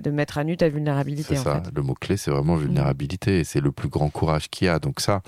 [0.00, 1.36] de mettre à nu ta vulnérabilité.
[1.36, 4.68] C'est ça, le mot-clé, c'est vraiment vulnérabilité, et c'est le plus grand courage qu'il y
[4.68, 4.78] a.
[4.78, 5.22] Donc ça,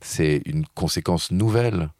[0.00, 1.90] c'est une conséquence nouvelle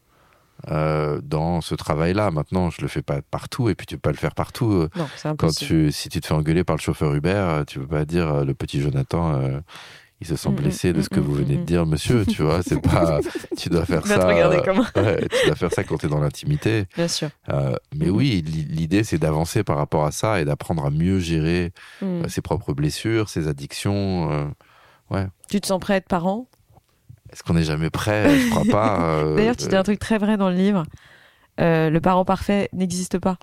[0.70, 2.30] euh, dans ce travail-là.
[2.30, 4.88] Maintenant, je le fais pas partout, et puis tu peux pas le faire partout.
[4.96, 8.04] Non, Quand tu, si tu te fais engueuler par le chauffeur Uber, tu peux pas
[8.04, 9.34] dire euh, le petit Jonathan.
[9.34, 9.60] Euh,
[10.20, 12.26] il se sent mm, mm, blessé de ce que mm, vous venez de dire, monsieur.
[12.26, 13.20] Tu vois, c'est pas.
[13.56, 14.14] Tu dois faire ça.
[14.14, 16.86] tu dois faire ça quand tu es dans l'intimité.
[16.96, 17.28] Bien sûr.
[17.50, 21.72] Euh, mais oui, l'idée c'est d'avancer par rapport à ça et d'apprendre à mieux gérer
[22.02, 24.30] euh, ses propres blessures, ses addictions.
[24.32, 24.46] Euh,
[25.10, 25.26] ouais.
[25.48, 26.46] Tu te sens prêt à être parent?
[27.32, 28.38] Est-ce qu'on n'est jamais prêt?
[28.38, 29.24] Je crois pas.
[29.36, 30.84] D'ailleurs, tu dis un truc très vrai dans le livre.
[31.58, 33.36] le parent parfait n'existe pas.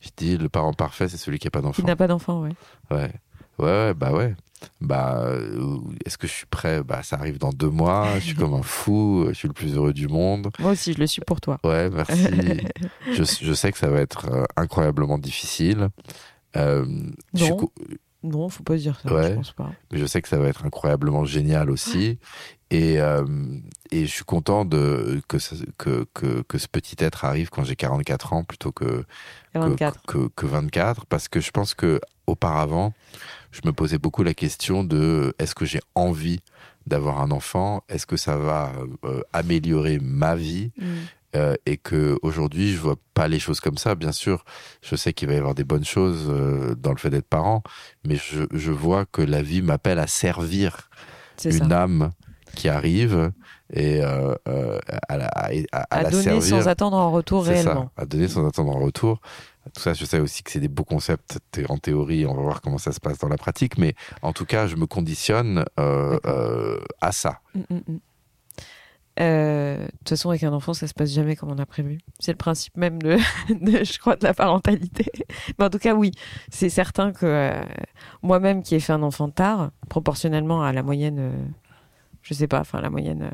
[0.00, 1.82] Je dis le parent parfait, c'est celui qui n'a pas d'enfant.
[1.82, 2.52] Qui n'a pas d'enfant, ouais.
[2.90, 3.10] Ouais.
[3.58, 4.36] Ouais, bah ouais.
[4.80, 6.82] Bah, euh, est-ce que je suis prêt?
[6.82, 8.08] Bah, ça arrive dans deux mois.
[8.16, 9.26] Je suis comme un fou.
[9.28, 10.50] Je suis le plus heureux du monde.
[10.58, 11.58] Moi aussi, je le suis pour toi.
[11.64, 12.26] Ouais, merci.
[13.12, 15.88] je, je, sais que ça va être euh, incroyablement difficile.
[16.56, 16.84] Euh,
[17.34, 17.70] non.
[18.24, 19.12] Non, faut pas dire ça.
[19.12, 19.70] Ouais, je pense pas.
[19.92, 22.18] Mais je sais que ça va être incroyablement génial aussi.
[22.70, 23.24] Et, euh,
[23.92, 25.38] et je suis content de, que,
[25.78, 29.04] que, que, que, ce petit être arrive quand j'ai 44 ans plutôt que,
[29.54, 30.02] 24.
[30.02, 31.06] Que, que, 24.
[31.06, 32.92] Parce que je pense que auparavant,
[33.50, 36.40] je me posais beaucoup la question de est-ce que j'ai envie
[36.86, 37.82] d'avoir un enfant?
[37.88, 38.72] Est-ce que ça va
[39.04, 40.72] euh, améliorer ma vie?
[40.76, 40.84] Mm.
[41.36, 43.94] euh, Et que aujourd'hui, je vois pas les choses comme ça.
[43.94, 44.44] Bien sûr,
[44.82, 47.62] je sais qu'il va y avoir des bonnes choses euh, dans le fait d'être parent,
[48.04, 50.88] mais je, je, vois que la vie m'appelle à servir
[51.44, 52.10] une âme
[52.54, 53.30] qui arrive
[53.72, 55.14] et à, à,
[55.72, 57.92] à, à, donner sans attendre en retour réellement.
[57.96, 59.20] Ça, à donner sans attendre en retour.
[59.74, 62.26] Tout ça, je sais aussi que c'est des beaux concepts en théorie.
[62.26, 63.78] On va voir comment ça se passe dans la pratique.
[63.78, 67.40] Mais en tout cas, je me conditionne euh, euh, à ça.
[67.54, 67.98] Mm, mm, mm.
[69.20, 71.98] Euh, de toute façon, avec un enfant, ça se passe jamais comme on a prévu.
[72.20, 73.16] C'est le principe même de,
[73.48, 75.10] je crois, de la parentalité.
[75.58, 76.12] Mais en tout cas, oui,
[76.50, 77.52] c'est certain que
[78.22, 81.52] moi-même, qui ai fait un enfant tard, proportionnellement à la moyenne,
[82.22, 83.32] je sais pas, enfin la moyenne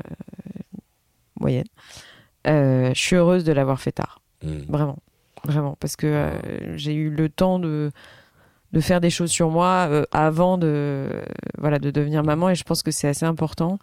[1.39, 1.67] moyenne,
[2.45, 4.21] je suis heureuse de l'avoir fait tard.
[4.41, 4.97] Vraiment
[5.45, 7.91] vraiment, parce que euh, j'ai eu le temps de,
[8.73, 11.09] de faire des choses sur moi euh, avant de,
[11.57, 13.79] voilà, de devenir maman, et je pense que c'est assez important.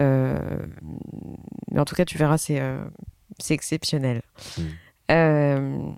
[0.00, 0.38] Euh,
[1.70, 2.62] mais en tout cas, tu verras, c'est
[3.38, 4.22] c'est exceptionnel.
[5.10, 5.94] Mm.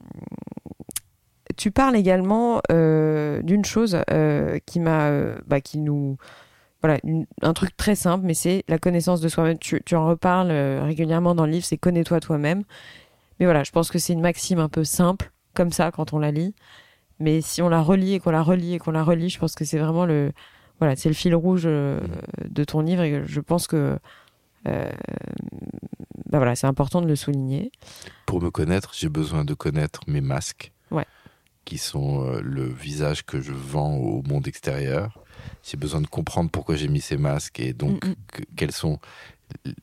[1.56, 3.98] tu parles également d'une chose
[4.66, 5.10] qui m'a,
[5.46, 6.16] bah, qui nous,
[6.80, 6.98] voilà,
[7.42, 9.58] un truc très simple, mais c'est la connaissance de soi-même.
[9.58, 12.64] Tu, tu, en reparles régulièrement dans le livre, c'est connais-toi toi-même.
[13.40, 16.18] Mais voilà, je pense que c'est une maxime un peu simple, comme ça, quand on
[16.18, 16.54] la lit.
[17.18, 19.54] Mais si on la relit et qu'on la relit et qu'on la relit, je pense
[19.54, 20.32] que c'est vraiment le,
[20.78, 22.00] voilà, c'est le fil rouge euh,
[22.48, 23.98] de ton livre et je pense que,
[24.68, 24.90] euh,
[26.30, 27.72] bah voilà, c'est important de le souligner.
[28.26, 30.72] Pour me connaître, j'ai besoin de connaître mes masques.
[31.64, 35.18] Qui sont euh, le visage que je vends au monde extérieur.
[35.62, 38.14] J'ai besoin de comprendre pourquoi j'ai mis ces masques et donc Mm, mm.
[38.32, 38.98] que- quels sont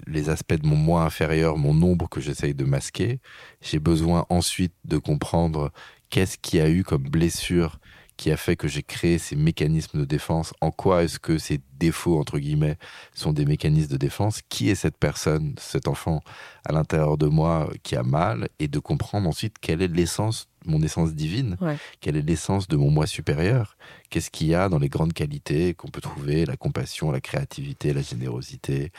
[0.06, 3.20] les aspects de mon moi inférieur, mon ombre que j'essaye de masquer.
[3.62, 5.72] J'ai besoin ensuite de comprendre
[6.10, 7.80] qu'est-ce qui a eu comme blessure
[8.16, 10.52] qui a fait que j'ai créé ces mécanismes de défense.
[10.62, 12.78] En quoi est-ce que ces défauts, entre guillemets,
[13.14, 14.42] sont des mécanismes de défense?
[14.50, 16.22] Qui est cette personne, cet enfant
[16.66, 18.48] à l'intérieur de moi qui a mal?
[18.58, 21.78] Et de comprendre ensuite quelle est l'essence, mon essence divine, Ouais.
[22.02, 23.78] quelle est l'essence de mon moi supérieur?
[24.10, 27.94] Qu'est-ce qu'il y a dans les grandes qualités qu'on peut trouver La compassion, la créativité,
[27.94, 28.92] la générosité?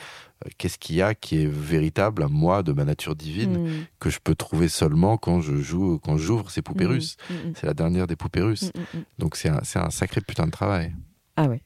[0.45, 3.85] Euh, Qu'est-ce qu'il y a qui est véritable à moi de ma nature divine Mm,
[3.99, 7.17] que je peux trouver seulement quand je joue, quand j'ouvre ces poupées mm, russes?
[7.29, 8.71] mm, C'est la dernière des poupées russes.
[9.17, 10.93] Donc c'est un, un sacré putain de travail.
[11.35, 11.61] Ah ouais.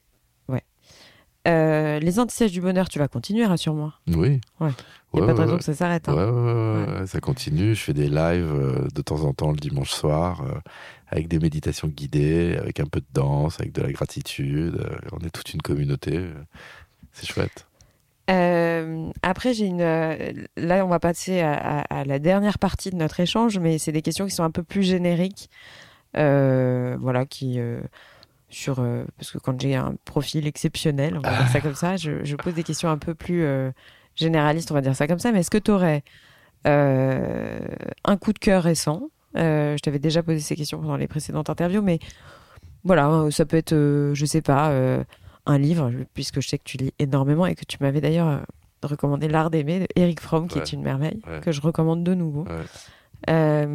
[1.46, 3.92] Euh, les anti du bonheur, tu vas continuer, rassure-moi.
[4.08, 4.40] Oui.
[4.60, 4.70] Ouais.
[5.12, 5.58] Il n'y a pas de raison ouais.
[5.58, 6.08] que ça s'arrête.
[6.08, 7.04] hein.
[7.06, 7.74] Ça continue.
[7.74, 10.58] Je fais des lives euh, de temps en temps le dimanche soir euh,
[11.08, 14.84] avec des méditations guidées, avec un peu de danse, avec de la gratitude.
[15.12, 16.28] On est toute une communauté.
[17.12, 17.66] C'est chouette.
[19.22, 19.82] Après, j'ai une.
[20.56, 23.92] Là, on va passer à, à- à la dernière partie de notre échange, mais c'est
[23.92, 25.50] des questions qui sont un peu plus génériques.
[26.14, 27.60] Voilà, qui.
[28.54, 31.74] Euh, sur, euh, parce que quand j'ai un profil exceptionnel, on va dire ça comme
[31.74, 33.70] ça, je, je pose des questions un peu plus euh,
[34.14, 35.32] généralistes, on va dire ça comme ça.
[35.32, 36.02] Mais est-ce que tu aurais
[36.66, 39.08] un coup de cœur récent?
[39.36, 41.98] Euh, Je t'avais déjà posé ces questions pendant les précédentes interviews, mais
[42.84, 45.02] voilà, euh, ça peut être, euh, je sais pas, euh,
[45.46, 48.38] un livre, puisque je sais que tu lis énormément et que tu m'avais d'ailleurs euh,
[48.82, 50.62] recommandé L'Art d'aimer de Eric Fromm, qui Ouais.
[50.64, 51.40] est une merveille, Ouais.
[51.40, 52.44] que je recommande de nouveau.
[52.44, 53.66] Ouais.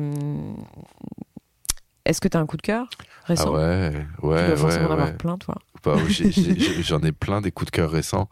[2.10, 4.58] Est-ce que tu as un coup de cœur Ah récent ouais, Tu ouais, dois ouais,
[4.58, 5.14] forcément en avoir ouais.
[5.14, 5.56] plein, toi.
[5.86, 5.96] Bah,
[6.82, 8.28] J'en ai plein des coups de cœur récents.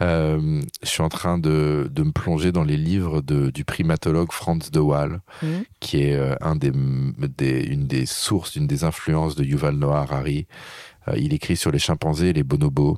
[0.00, 4.32] Euh, je suis en train de, de me plonger dans les livres de, du primatologue
[4.32, 5.64] Franz de Waal, Mhm.
[5.80, 10.00] qui est euh, un des, des, une des sources, une des influences de Yuval Noah
[10.00, 10.46] Harari.
[11.06, 12.96] Euh, il écrit sur les chimpanzés et les bonobos,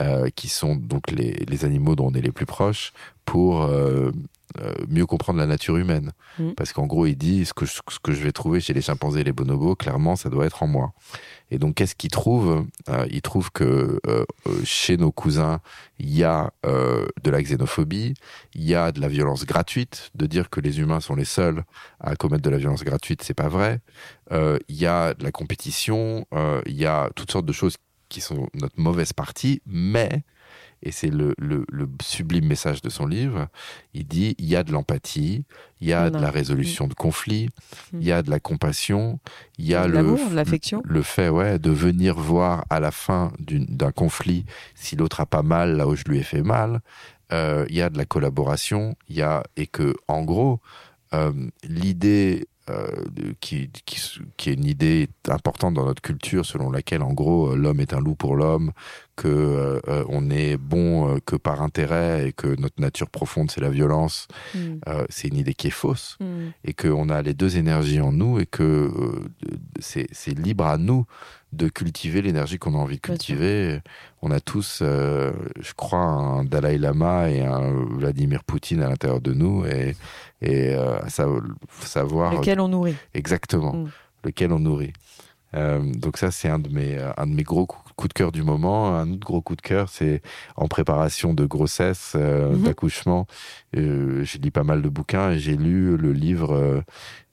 [0.00, 2.92] euh, qui sont donc les, les animaux dont on est les plus proches,
[3.26, 4.12] pour euh,
[4.88, 6.12] mieux comprendre la nature humaine.
[6.38, 6.54] Mhm.
[6.54, 8.82] Parce qu'en gros, il dit ce que, je, ce que je vais trouver chez les
[8.82, 10.92] chimpanzés et les bonobos, clairement, ça doit être en moi.
[11.50, 15.60] Et donc, qu'est-ce qu'il trouve Euh, Il trouve que euh, euh, chez nos cousins,
[15.98, 18.14] il y a euh, de la xénophobie,
[18.54, 20.10] il y a de la violence gratuite.
[20.14, 21.64] De dire que les humains sont les seuls
[22.00, 23.80] à commettre de la violence gratuite, c'est pas vrai.
[24.32, 27.76] Euh, il y a de la compétition, euh, il y a toutes sortes de choses
[28.08, 30.22] qui sont notre mauvaise partie, mais
[30.82, 33.48] et c'est le, le, le sublime message de son livre,
[33.94, 35.44] il dit il y a de l'empathie,
[35.80, 37.48] il y a de la résolution de conflits,
[37.92, 37.98] Mm.
[38.00, 39.20] il y a de la compassion,
[39.58, 40.82] il y a De le, l'affection.
[40.84, 45.42] le fait ouais, de venir voir à la fin d'un conflit si l'autre a pas
[45.42, 46.80] mal là où je lui ai fait mal.
[47.32, 50.60] Euh, Il y a de la collaboration, il y a et que en gros
[51.14, 51.32] euh,
[51.64, 52.86] l'idée euh,
[53.40, 54.00] qui, qui,
[54.36, 58.00] qui est une idée importante dans notre culture selon laquelle en gros l'homme est un
[58.00, 58.70] loup pour l'homme,
[59.22, 63.50] que euh, euh, on est bon euh, que par intérêt et que notre nature profonde
[63.50, 64.60] c'est la violence, Mm.
[65.14, 66.26] c'est une idée qui est fausse Mm.
[66.68, 68.90] et qu'on a les deux énergies en nous et que
[69.80, 71.04] c'est libre à nous
[71.52, 73.80] de cultiver l'énergie qu'on a envie de cultiver.
[74.22, 79.20] On a tous, euh, je crois, un Dalai Lama et un Vladimir Poutine à l'intérieur
[79.20, 79.96] de nous et,
[80.42, 80.98] et euh,
[81.80, 82.94] savoir Lequel on nourrit.
[83.14, 83.90] exactement Mm.
[84.24, 84.92] lequel on nourrit.
[85.54, 88.32] Euh, donc ça, c'est un de mes un de mes gros coups coups de cœur
[88.32, 88.96] du moment.
[88.96, 90.22] Un autre gros coup de cœur, c'est
[90.56, 92.62] en préparation de grossesse, euh, Mhm.
[92.62, 93.26] d'accouchement.
[93.76, 96.80] Euh, j'ai lu pas mal de bouquins et j'ai lu le livre euh,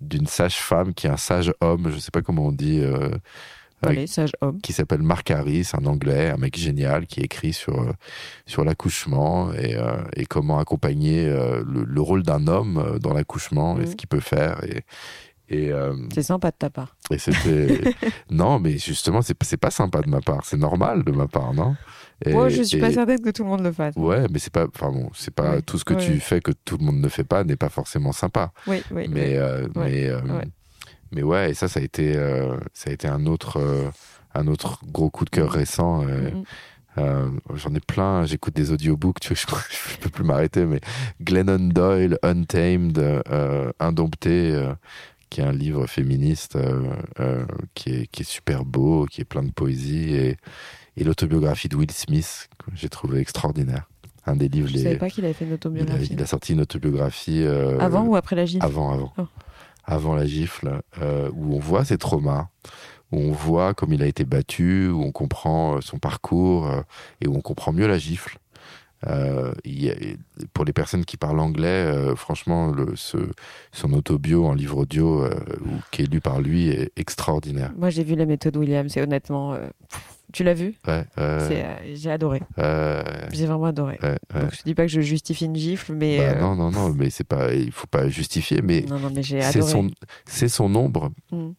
[0.01, 2.82] d'une sage-femme qui est un sage homme, je sais pas comment on dit,
[3.84, 4.59] Allez, sage homme.
[4.61, 7.93] qui s'appelle Mark Harris, un anglais, un mec génial qui écrit sur
[8.47, 13.78] sur l'accouchement et, euh, et comment accompagner euh, le, le rôle d'un homme dans l'accouchement
[13.78, 13.88] et Mhm.
[13.88, 14.82] ce qu'il peut faire et
[15.50, 16.95] et, euh, C'est sympa de ta part.
[17.12, 17.82] et c'était
[18.32, 21.54] non mais justement c'est c'est pas sympa de ma part c'est normal de ma part
[21.54, 21.76] non?
[22.26, 23.95] Et, Moi, je suis pas certaine que tout le monde le fasse.
[23.95, 26.78] ouais mais c'est pas enfin bon c'est pas tout ce que tu fais que tout
[26.78, 29.08] le monde ne fait pas n'est pas forcément sympa Oui, oui.
[29.10, 29.36] mais oui.
[29.36, 30.48] euh, Ouais, mais euh, ouais.
[31.12, 33.89] mais ouais et ça ça a été euh, ça a été un autre euh,
[34.34, 35.56] un autre gros coup de cœur Mhm.
[35.58, 36.43] récent euh, Mm, mm.
[36.98, 40.80] euh, J'en ai plein, j'écoute des audiobooks, tu vois, je, je peux plus m'arrêter, mais
[41.22, 44.74] Glennon Doyle, Untamed, euh, Indompté, euh,
[45.30, 49.25] qui est un livre féministe euh, euh, qui, est, qui est super beau, qui est
[49.25, 50.38] plein de poésie, et,
[50.97, 53.88] et l'autobiographie de Will Smith, que j'ai trouvé extraordinaire.
[54.25, 54.84] Un des livres Je les.
[54.84, 56.09] savais pas qu'il avait fait une il, a, autobiographie.
[56.11, 57.43] il a sorti une autobiographie.
[57.43, 58.65] euh, Avant ou après la gifle?
[58.65, 59.13] Avant, avant.
[59.17, 59.23] Oh.
[59.86, 62.47] Avant la gifle, euh, où on voit ses traumas,
[63.13, 66.82] où on voit comme il a été battu, où on comprend son parcours euh,
[67.21, 68.38] et où on comprend mieux la gifle.
[69.06, 69.54] Euh,
[70.54, 73.18] pour les personnes qui parlent anglais, euh, franchement, le, ce,
[73.72, 75.36] son autobio en livre audio euh,
[75.91, 77.72] qui est lu par lui est extraordinaire.
[77.78, 79.56] Moi, j'ai vu la méthode Williams et honnêtement,
[80.34, 81.06] tu l'as vu Ouais.
[81.93, 82.41] j'ai adoré.
[83.32, 84.00] J'ai vraiment adoré.
[84.34, 87.10] Donc, je dis pas que je justifie une gifle, mais bah, non, non, non, mais
[87.12, 89.91] c'est pas, il faut pas justifier, mais, non, non, mais c'est son,
[90.26, 91.12] c'est son ombre.
[91.32, 91.50] Mm.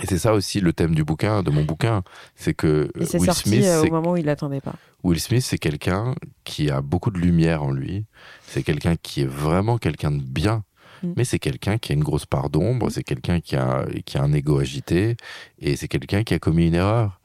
[0.00, 2.02] Et c'est ça aussi le thème du bouquin, de mon bouquin,
[2.34, 4.74] c'est que Will Smith, au moment où il l'attendait pas.
[5.04, 6.14] Will Smith, c'est quelqu'un
[6.44, 8.06] qui a beaucoup de lumière en lui.
[8.46, 10.64] C'est quelqu'un qui est vraiment quelqu'un de bien.
[11.02, 11.12] Mm.
[11.16, 12.90] Mais c'est quelqu'un qui a une grosse part d'ombre, mm.
[12.90, 15.16] c'est quelqu'un qui a, qui a un ego agité,
[15.58, 17.20] et c'est quelqu'un qui a commis une erreur.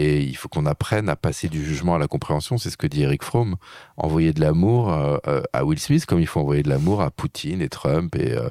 [0.00, 2.56] Et il faut qu'on apprenne à passer du jugement à la compréhension.
[2.56, 3.56] C'est ce que dit Eric Fromm.
[3.96, 7.10] Envoyer de l'amour euh, euh, à Will Smith comme il faut envoyer de l'amour à
[7.10, 8.48] Poutine et Trump et, euh,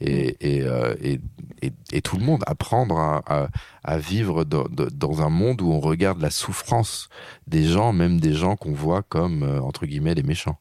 [0.00, 2.42] et, et, et, tout le monde.
[2.46, 3.48] Apprendre à,
[3.84, 7.10] à, vivre dans, dans, un monde où on regarde la souffrance
[7.46, 10.58] des gens, même des gens qu'on voit comme, entre guillemets, des méchants.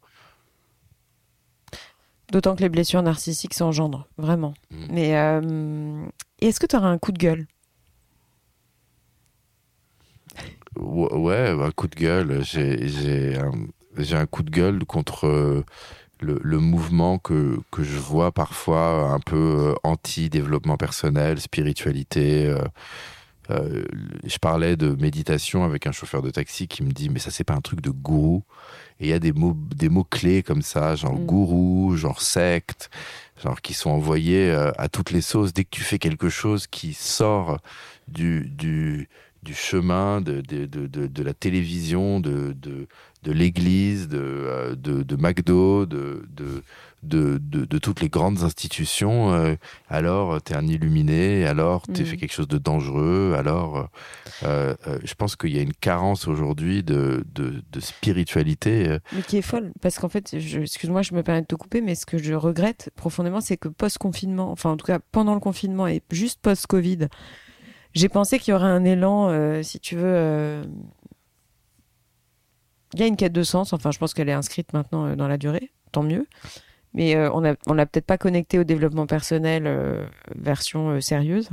[2.33, 4.53] D'autant que les blessures narcissiques s'engendrent, vraiment.
[4.69, 4.85] Mm.
[4.89, 5.09] Mais
[6.41, 7.47] est-ce que tu auras un coup de gueule?
[10.77, 12.43] Ouais, un coup de gueule.
[12.43, 13.51] J'ai un,
[14.17, 15.63] un coup de gueule contre euh,
[16.19, 22.53] le, le, mouvement que, que je vois parfois un peu euh, anti-développement personnel, spiritualité.
[23.51, 23.85] Euh,
[24.23, 27.43] je parlais de méditation avec un chauffeur de taxi qui me dit mais ça c'est
[27.43, 28.41] pas un truc de gourou
[28.99, 31.25] et il y a des mots des mots clés comme ça genre mm.
[31.27, 32.89] gourou genre secte
[33.43, 36.95] genre qui sont envoyés à toutes les sauces dès que tu fais quelque chose qui
[36.95, 37.59] sort
[38.07, 39.09] du du
[39.45, 42.87] du chemin, de, de, de, de, la télévision, de, de,
[43.23, 46.63] de l'église, de, euh, de, de McDo, de, de,
[47.03, 49.53] de, de, toutes les grandes institutions, euh,
[49.87, 52.05] alors tu es un illuminé, alors tu mm.
[52.05, 53.89] fait quelque chose de dangereux, alors
[54.41, 54.73] euh,
[55.03, 58.97] je pense qu'il y a une carence aujourd'hui de, de, de, spiritualité.
[59.13, 61.93] Mais qui est folle, parce qu'en fait, excuse-moi, je me permets de te couper, mais
[61.93, 65.87] ce que je regrette profondément, c'est que post-confinement, enfin en tout cas pendant le confinement
[65.87, 67.07] et juste post-Covid,
[67.95, 70.03] j'ai pensé qu'il y aurait un élan, euh, si tu veux.
[70.05, 70.63] Euh,
[72.93, 75.15] il y a une quête de sens, enfin, je pense qu'elle est inscrite maintenant euh,
[75.15, 76.27] dans la durée, tant mieux.
[76.93, 79.69] Mais on n'a on l'a peut-être pas connecté au développement personnel
[80.33, 81.49] version sérieuse.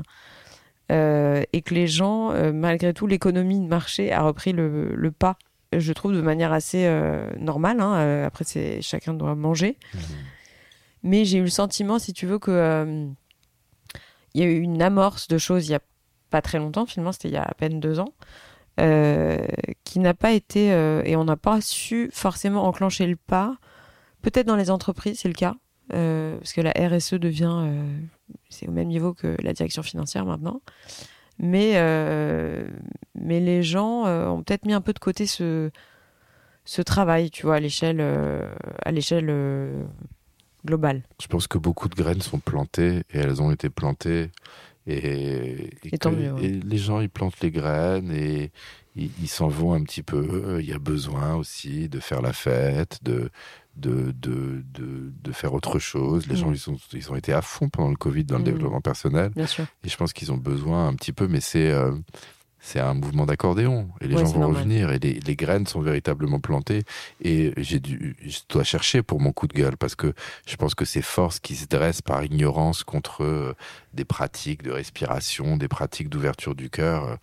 [0.89, 5.37] et que les gens, malgré tout, l'économie de marché a repris le, pas,
[5.77, 6.89] je trouve, de manière assez
[7.41, 7.81] normale.
[7.81, 8.23] Hein.
[8.25, 9.79] après, c'est chacun doit manger.
[9.93, 9.99] Mmh.
[11.03, 13.09] Mais j'ai eu le sentiment, si tu veux, que
[14.35, 15.81] il y a eu une amorce de choses il y a
[16.33, 18.13] pas très longtemps, finalement, c'était il y a à peine deux ans,
[18.81, 19.47] euh,
[19.85, 23.57] qui n'a pas été, euh, et on n'a pas su forcément enclencher le pas.
[24.23, 25.55] Peut-être dans les entreprises, c'est le cas,
[25.93, 27.67] euh, parce que la RSE devient,
[28.49, 30.63] c'est au même niveau que la direction financière maintenant.
[31.39, 31.73] Mais,
[33.15, 35.71] mais les gens ont peut-être mis un peu de côté ce,
[36.65, 39.27] ce travail, tu vois, à l'échelle, à l'échelle
[40.65, 41.03] globale.
[41.21, 44.31] Je pense que beaucoup de graines sont plantées et elles ont été plantées
[44.87, 48.51] et, les gens, ils plantent les graines et
[48.97, 50.59] ils s'en vont un petit peu.
[50.61, 53.31] Il y a besoin aussi de faire la fête, de,
[53.77, 56.27] de, de, de, faire autre chose.
[56.27, 56.39] Les mm.
[56.39, 58.45] gens, ils, sont, ils ont été à fond pendant le Covid dans le mm.
[58.45, 59.33] développement personnel.
[59.37, 61.93] Et je pense qu'ils ont besoin un petit peu, mais c'est euh,
[62.65, 63.89] c'est un mouvement d'accordéon.
[64.01, 66.85] Et les gens vont revenir et les, graines sont véritablement plantées.
[67.21, 70.15] Et j'ai dû je dois chercher pour mon coup de gueule parce que
[70.47, 73.55] je pense que ces forces qui se dressent par ignorance contre euh,
[73.93, 77.05] des pratiques de respiration des pratiques d'ouverture du cœur.
[77.05, 77.17] Euh,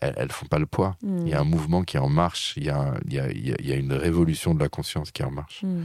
[0.00, 0.96] elles, elles, font pas le poids.
[1.02, 1.20] Hmm.
[1.24, 2.52] il y a un mouvement qui est en marche.
[2.56, 5.22] Il y a, il y a, il y a une révolution de la conscience qui
[5.22, 5.62] est en marche.
[5.62, 5.84] Hmm.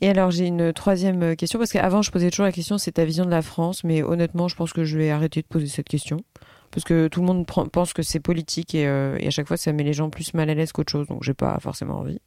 [0.00, 3.04] Et alors j'ai une troisième question parce qu'avant je posais toujours la question c'est ta
[3.04, 5.90] vision de la France mais honnêtement je pense que je vais arrêter de poser cette
[5.90, 6.22] question
[6.70, 9.72] parce que tout le monde pense que c'est politique euh, et, à chaque fois ça
[9.72, 12.20] met les gens plus mal à l'aise qu'autre chose, donc j'ai pas forcément envie.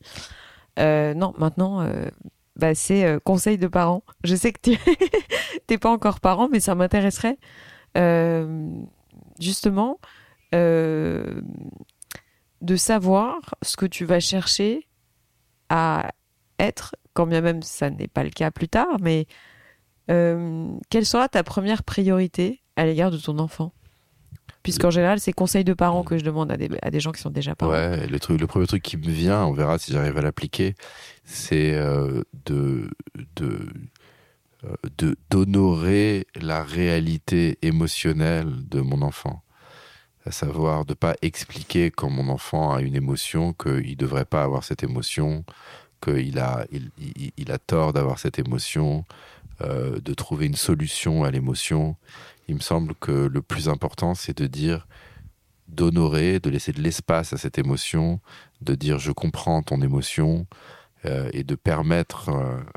[0.80, 2.08] Euh, non, maintenant, euh,
[2.56, 4.04] bah, c'est conseil de parents.
[4.24, 4.78] Je sais que tu
[5.70, 7.38] n'es pas encore parent, mais ça m'intéresserait
[9.40, 10.00] justement
[10.52, 11.44] de
[12.76, 14.88] savoir ce que tu vas chercher
[15.70, 16.12] à
[16.60, 19.28] être, quand bien même ça n'est pas le cas plus tard, mais
[20.08, 23.74] quelle sera ta première priorité à l'égard de ton enfant?
[24.64, 27.22] Puisqu'en général, c'est conseil de parents que je demande à des, à des gens qui
[27.22, 27.74] sont déjà parents.
[27.74, 30.76] Ouais, le, truc, le premier truc qui me vient, on verra si j'arrive à l'appliquer,
[31.26, 32.90] c'est euh, de,
[33.36, 33.68] de,
[34.64, 39.44] euh, de, d'honorer la réalité émotionnelle de mon enfant.
[40.26, 44.44] À savoir de pas expliquer quand mon enfant a une émotion qu'il ne devrait pas
[44.44, 45.44] avoir cette émotion,
[46.02, 49.04] qu'il a, il, a tort d'avoir cette émotion,
[49.60, 51.98] euh, de trouver une solution à l'émotion
[52.48, 54.88] il me semble que le plus important, c'est de dire
[55.68, 58.20] d'honorer, de laisser de l'espace à cette émotion,
[58.62, 60.46] de dire je comprends ton émotion
[61.06, 62.30] euh, et de permettre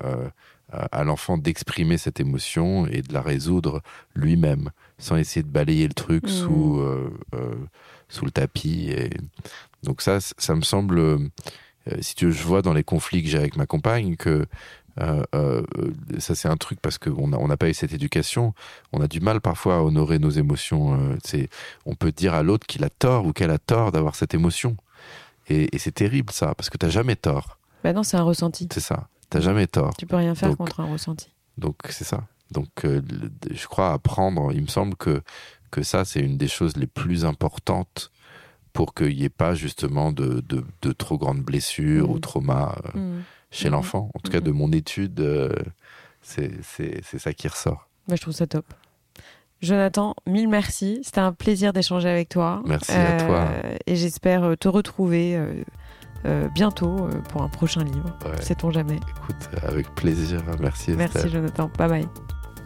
[0.05, 0.29] euh,
[0.73, 3.83] à l'enfant d'exprimer cette émotion et de la résoudre
[4.15, 6.29] lui-même, sans essayer de balayer le truc mmh.
[6.29, 6.83] sous,
[8.09, 8.89] sous le tapis.
[8.91, 9.11] Et...
[9.85, 11.31] Donc ça, ça me semble,
[12.01, 14.47] si tu veux, je vois dans les conflits que j'ai avec ma compagne que
[15.01, 15.63] euh, euh,
[16.19, 18.55] ça, c'est un truc parce qu'on n'a on n'a pas eu cette éducation.
[18.93, 20.95] On a du mal parfois à honorer nos émotions.
[20.95, 21.49] Euh, c'est,
[21.85, 24.77] on peut dire à l'autre qu'il a tort ou qu'elle a tort d'avoir cette émotion.
[25.49, 27.59] Et, c'est terrible ça, parce que tu n'as jamais tort.
[27.85, 28.69] Bah non, c'est un ressenti.
[28.73, 29.09] C'est ça.
[29.31, 29.95] Tu n'as jamais tort.
[29.97, 31.31] Tu peux rien faire contre un ressenti.
[31.57, 32.25] Donc c'est ça.
[32.51, 34.53] Donc je crois apprendre.
[34.53, 35.23] Il me semble que
[35.71, 38.13] que ça, c'est une des choses les plus importantes
[38.73, 40.43] pour qu'il n'y ait pas justement de,
[40.83, 42.21] de, trop grandes blessures ou mmh.
[42.21, 42.77] traumas.
[42.95, 43.21] Mmh
[43.57, 43.75] chez mhm.
[43.75, 44.11] l'enfant.
[44.15, 44.57] En tout cas, de mhm.
[44.57, 45.51] mon étude, euh,
[46.23, 47.89] c'est ça qui ressort.
[48.09, 48.67] je trouve ça top.
[49.63, 51.01] Jonathan, mille merci.
[51.03, 52.63] C'était un plaisir d'échanger avec toi.
[52.67, 53.49] Merci à toi.
[53.65, 55.41] Euh, et j'espère euh, te retrouver
[56.55, 58.19] bientôt pour un prochain livre.
[58.25, 58.43] Ouais.
[58.43, 58.97] Sait-on jamais.
[58.97, 60.43] Écoute, avec plaisir.
[60.61, 60.91] Merci.
[60.93, 61.71] Merci Jonathan.
[61.79, 62.09] Bye bye.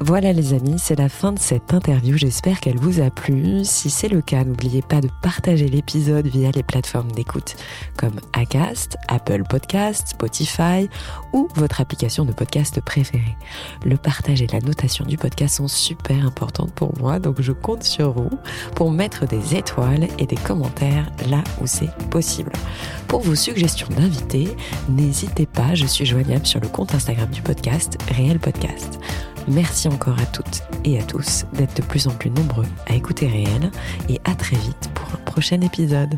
[0.03, 3.65] Voilà les amis, c'est la fin de cette interview, j'espère qu'elle vous a plu.
[3.65, 7.55] Si c'est le cas, n'oubliez pas de partager l'épisode via les plateformes d'écoute
[7.99, 10.89] comme Acast, Apple Podcast, Spotify
[11.33, 13.37] ou votre application de podcast préférée.
[13.85, 17.83] Le partage et la notation du podcast sont super importantes pour moi, donc je compte
[17.83, 18.31] sur vous
[18.75, 22.53] pour mettre des étoiles et des commentaires là où c'est possible.
[23.09, 24.49] Pour vos suggestions d'invités,
[24.89, 28.99] n'hésitez pas, je suis joignable sur le compte Instagram du podcast, Réel Podcast.
[29.49, 33.27] Merci encore à toutes et à tous d'être de plus en plus nombreux à écouter
[33.27, 33.71] Réel
[34.09, 36.15] et à très vite pour un prochain épisode.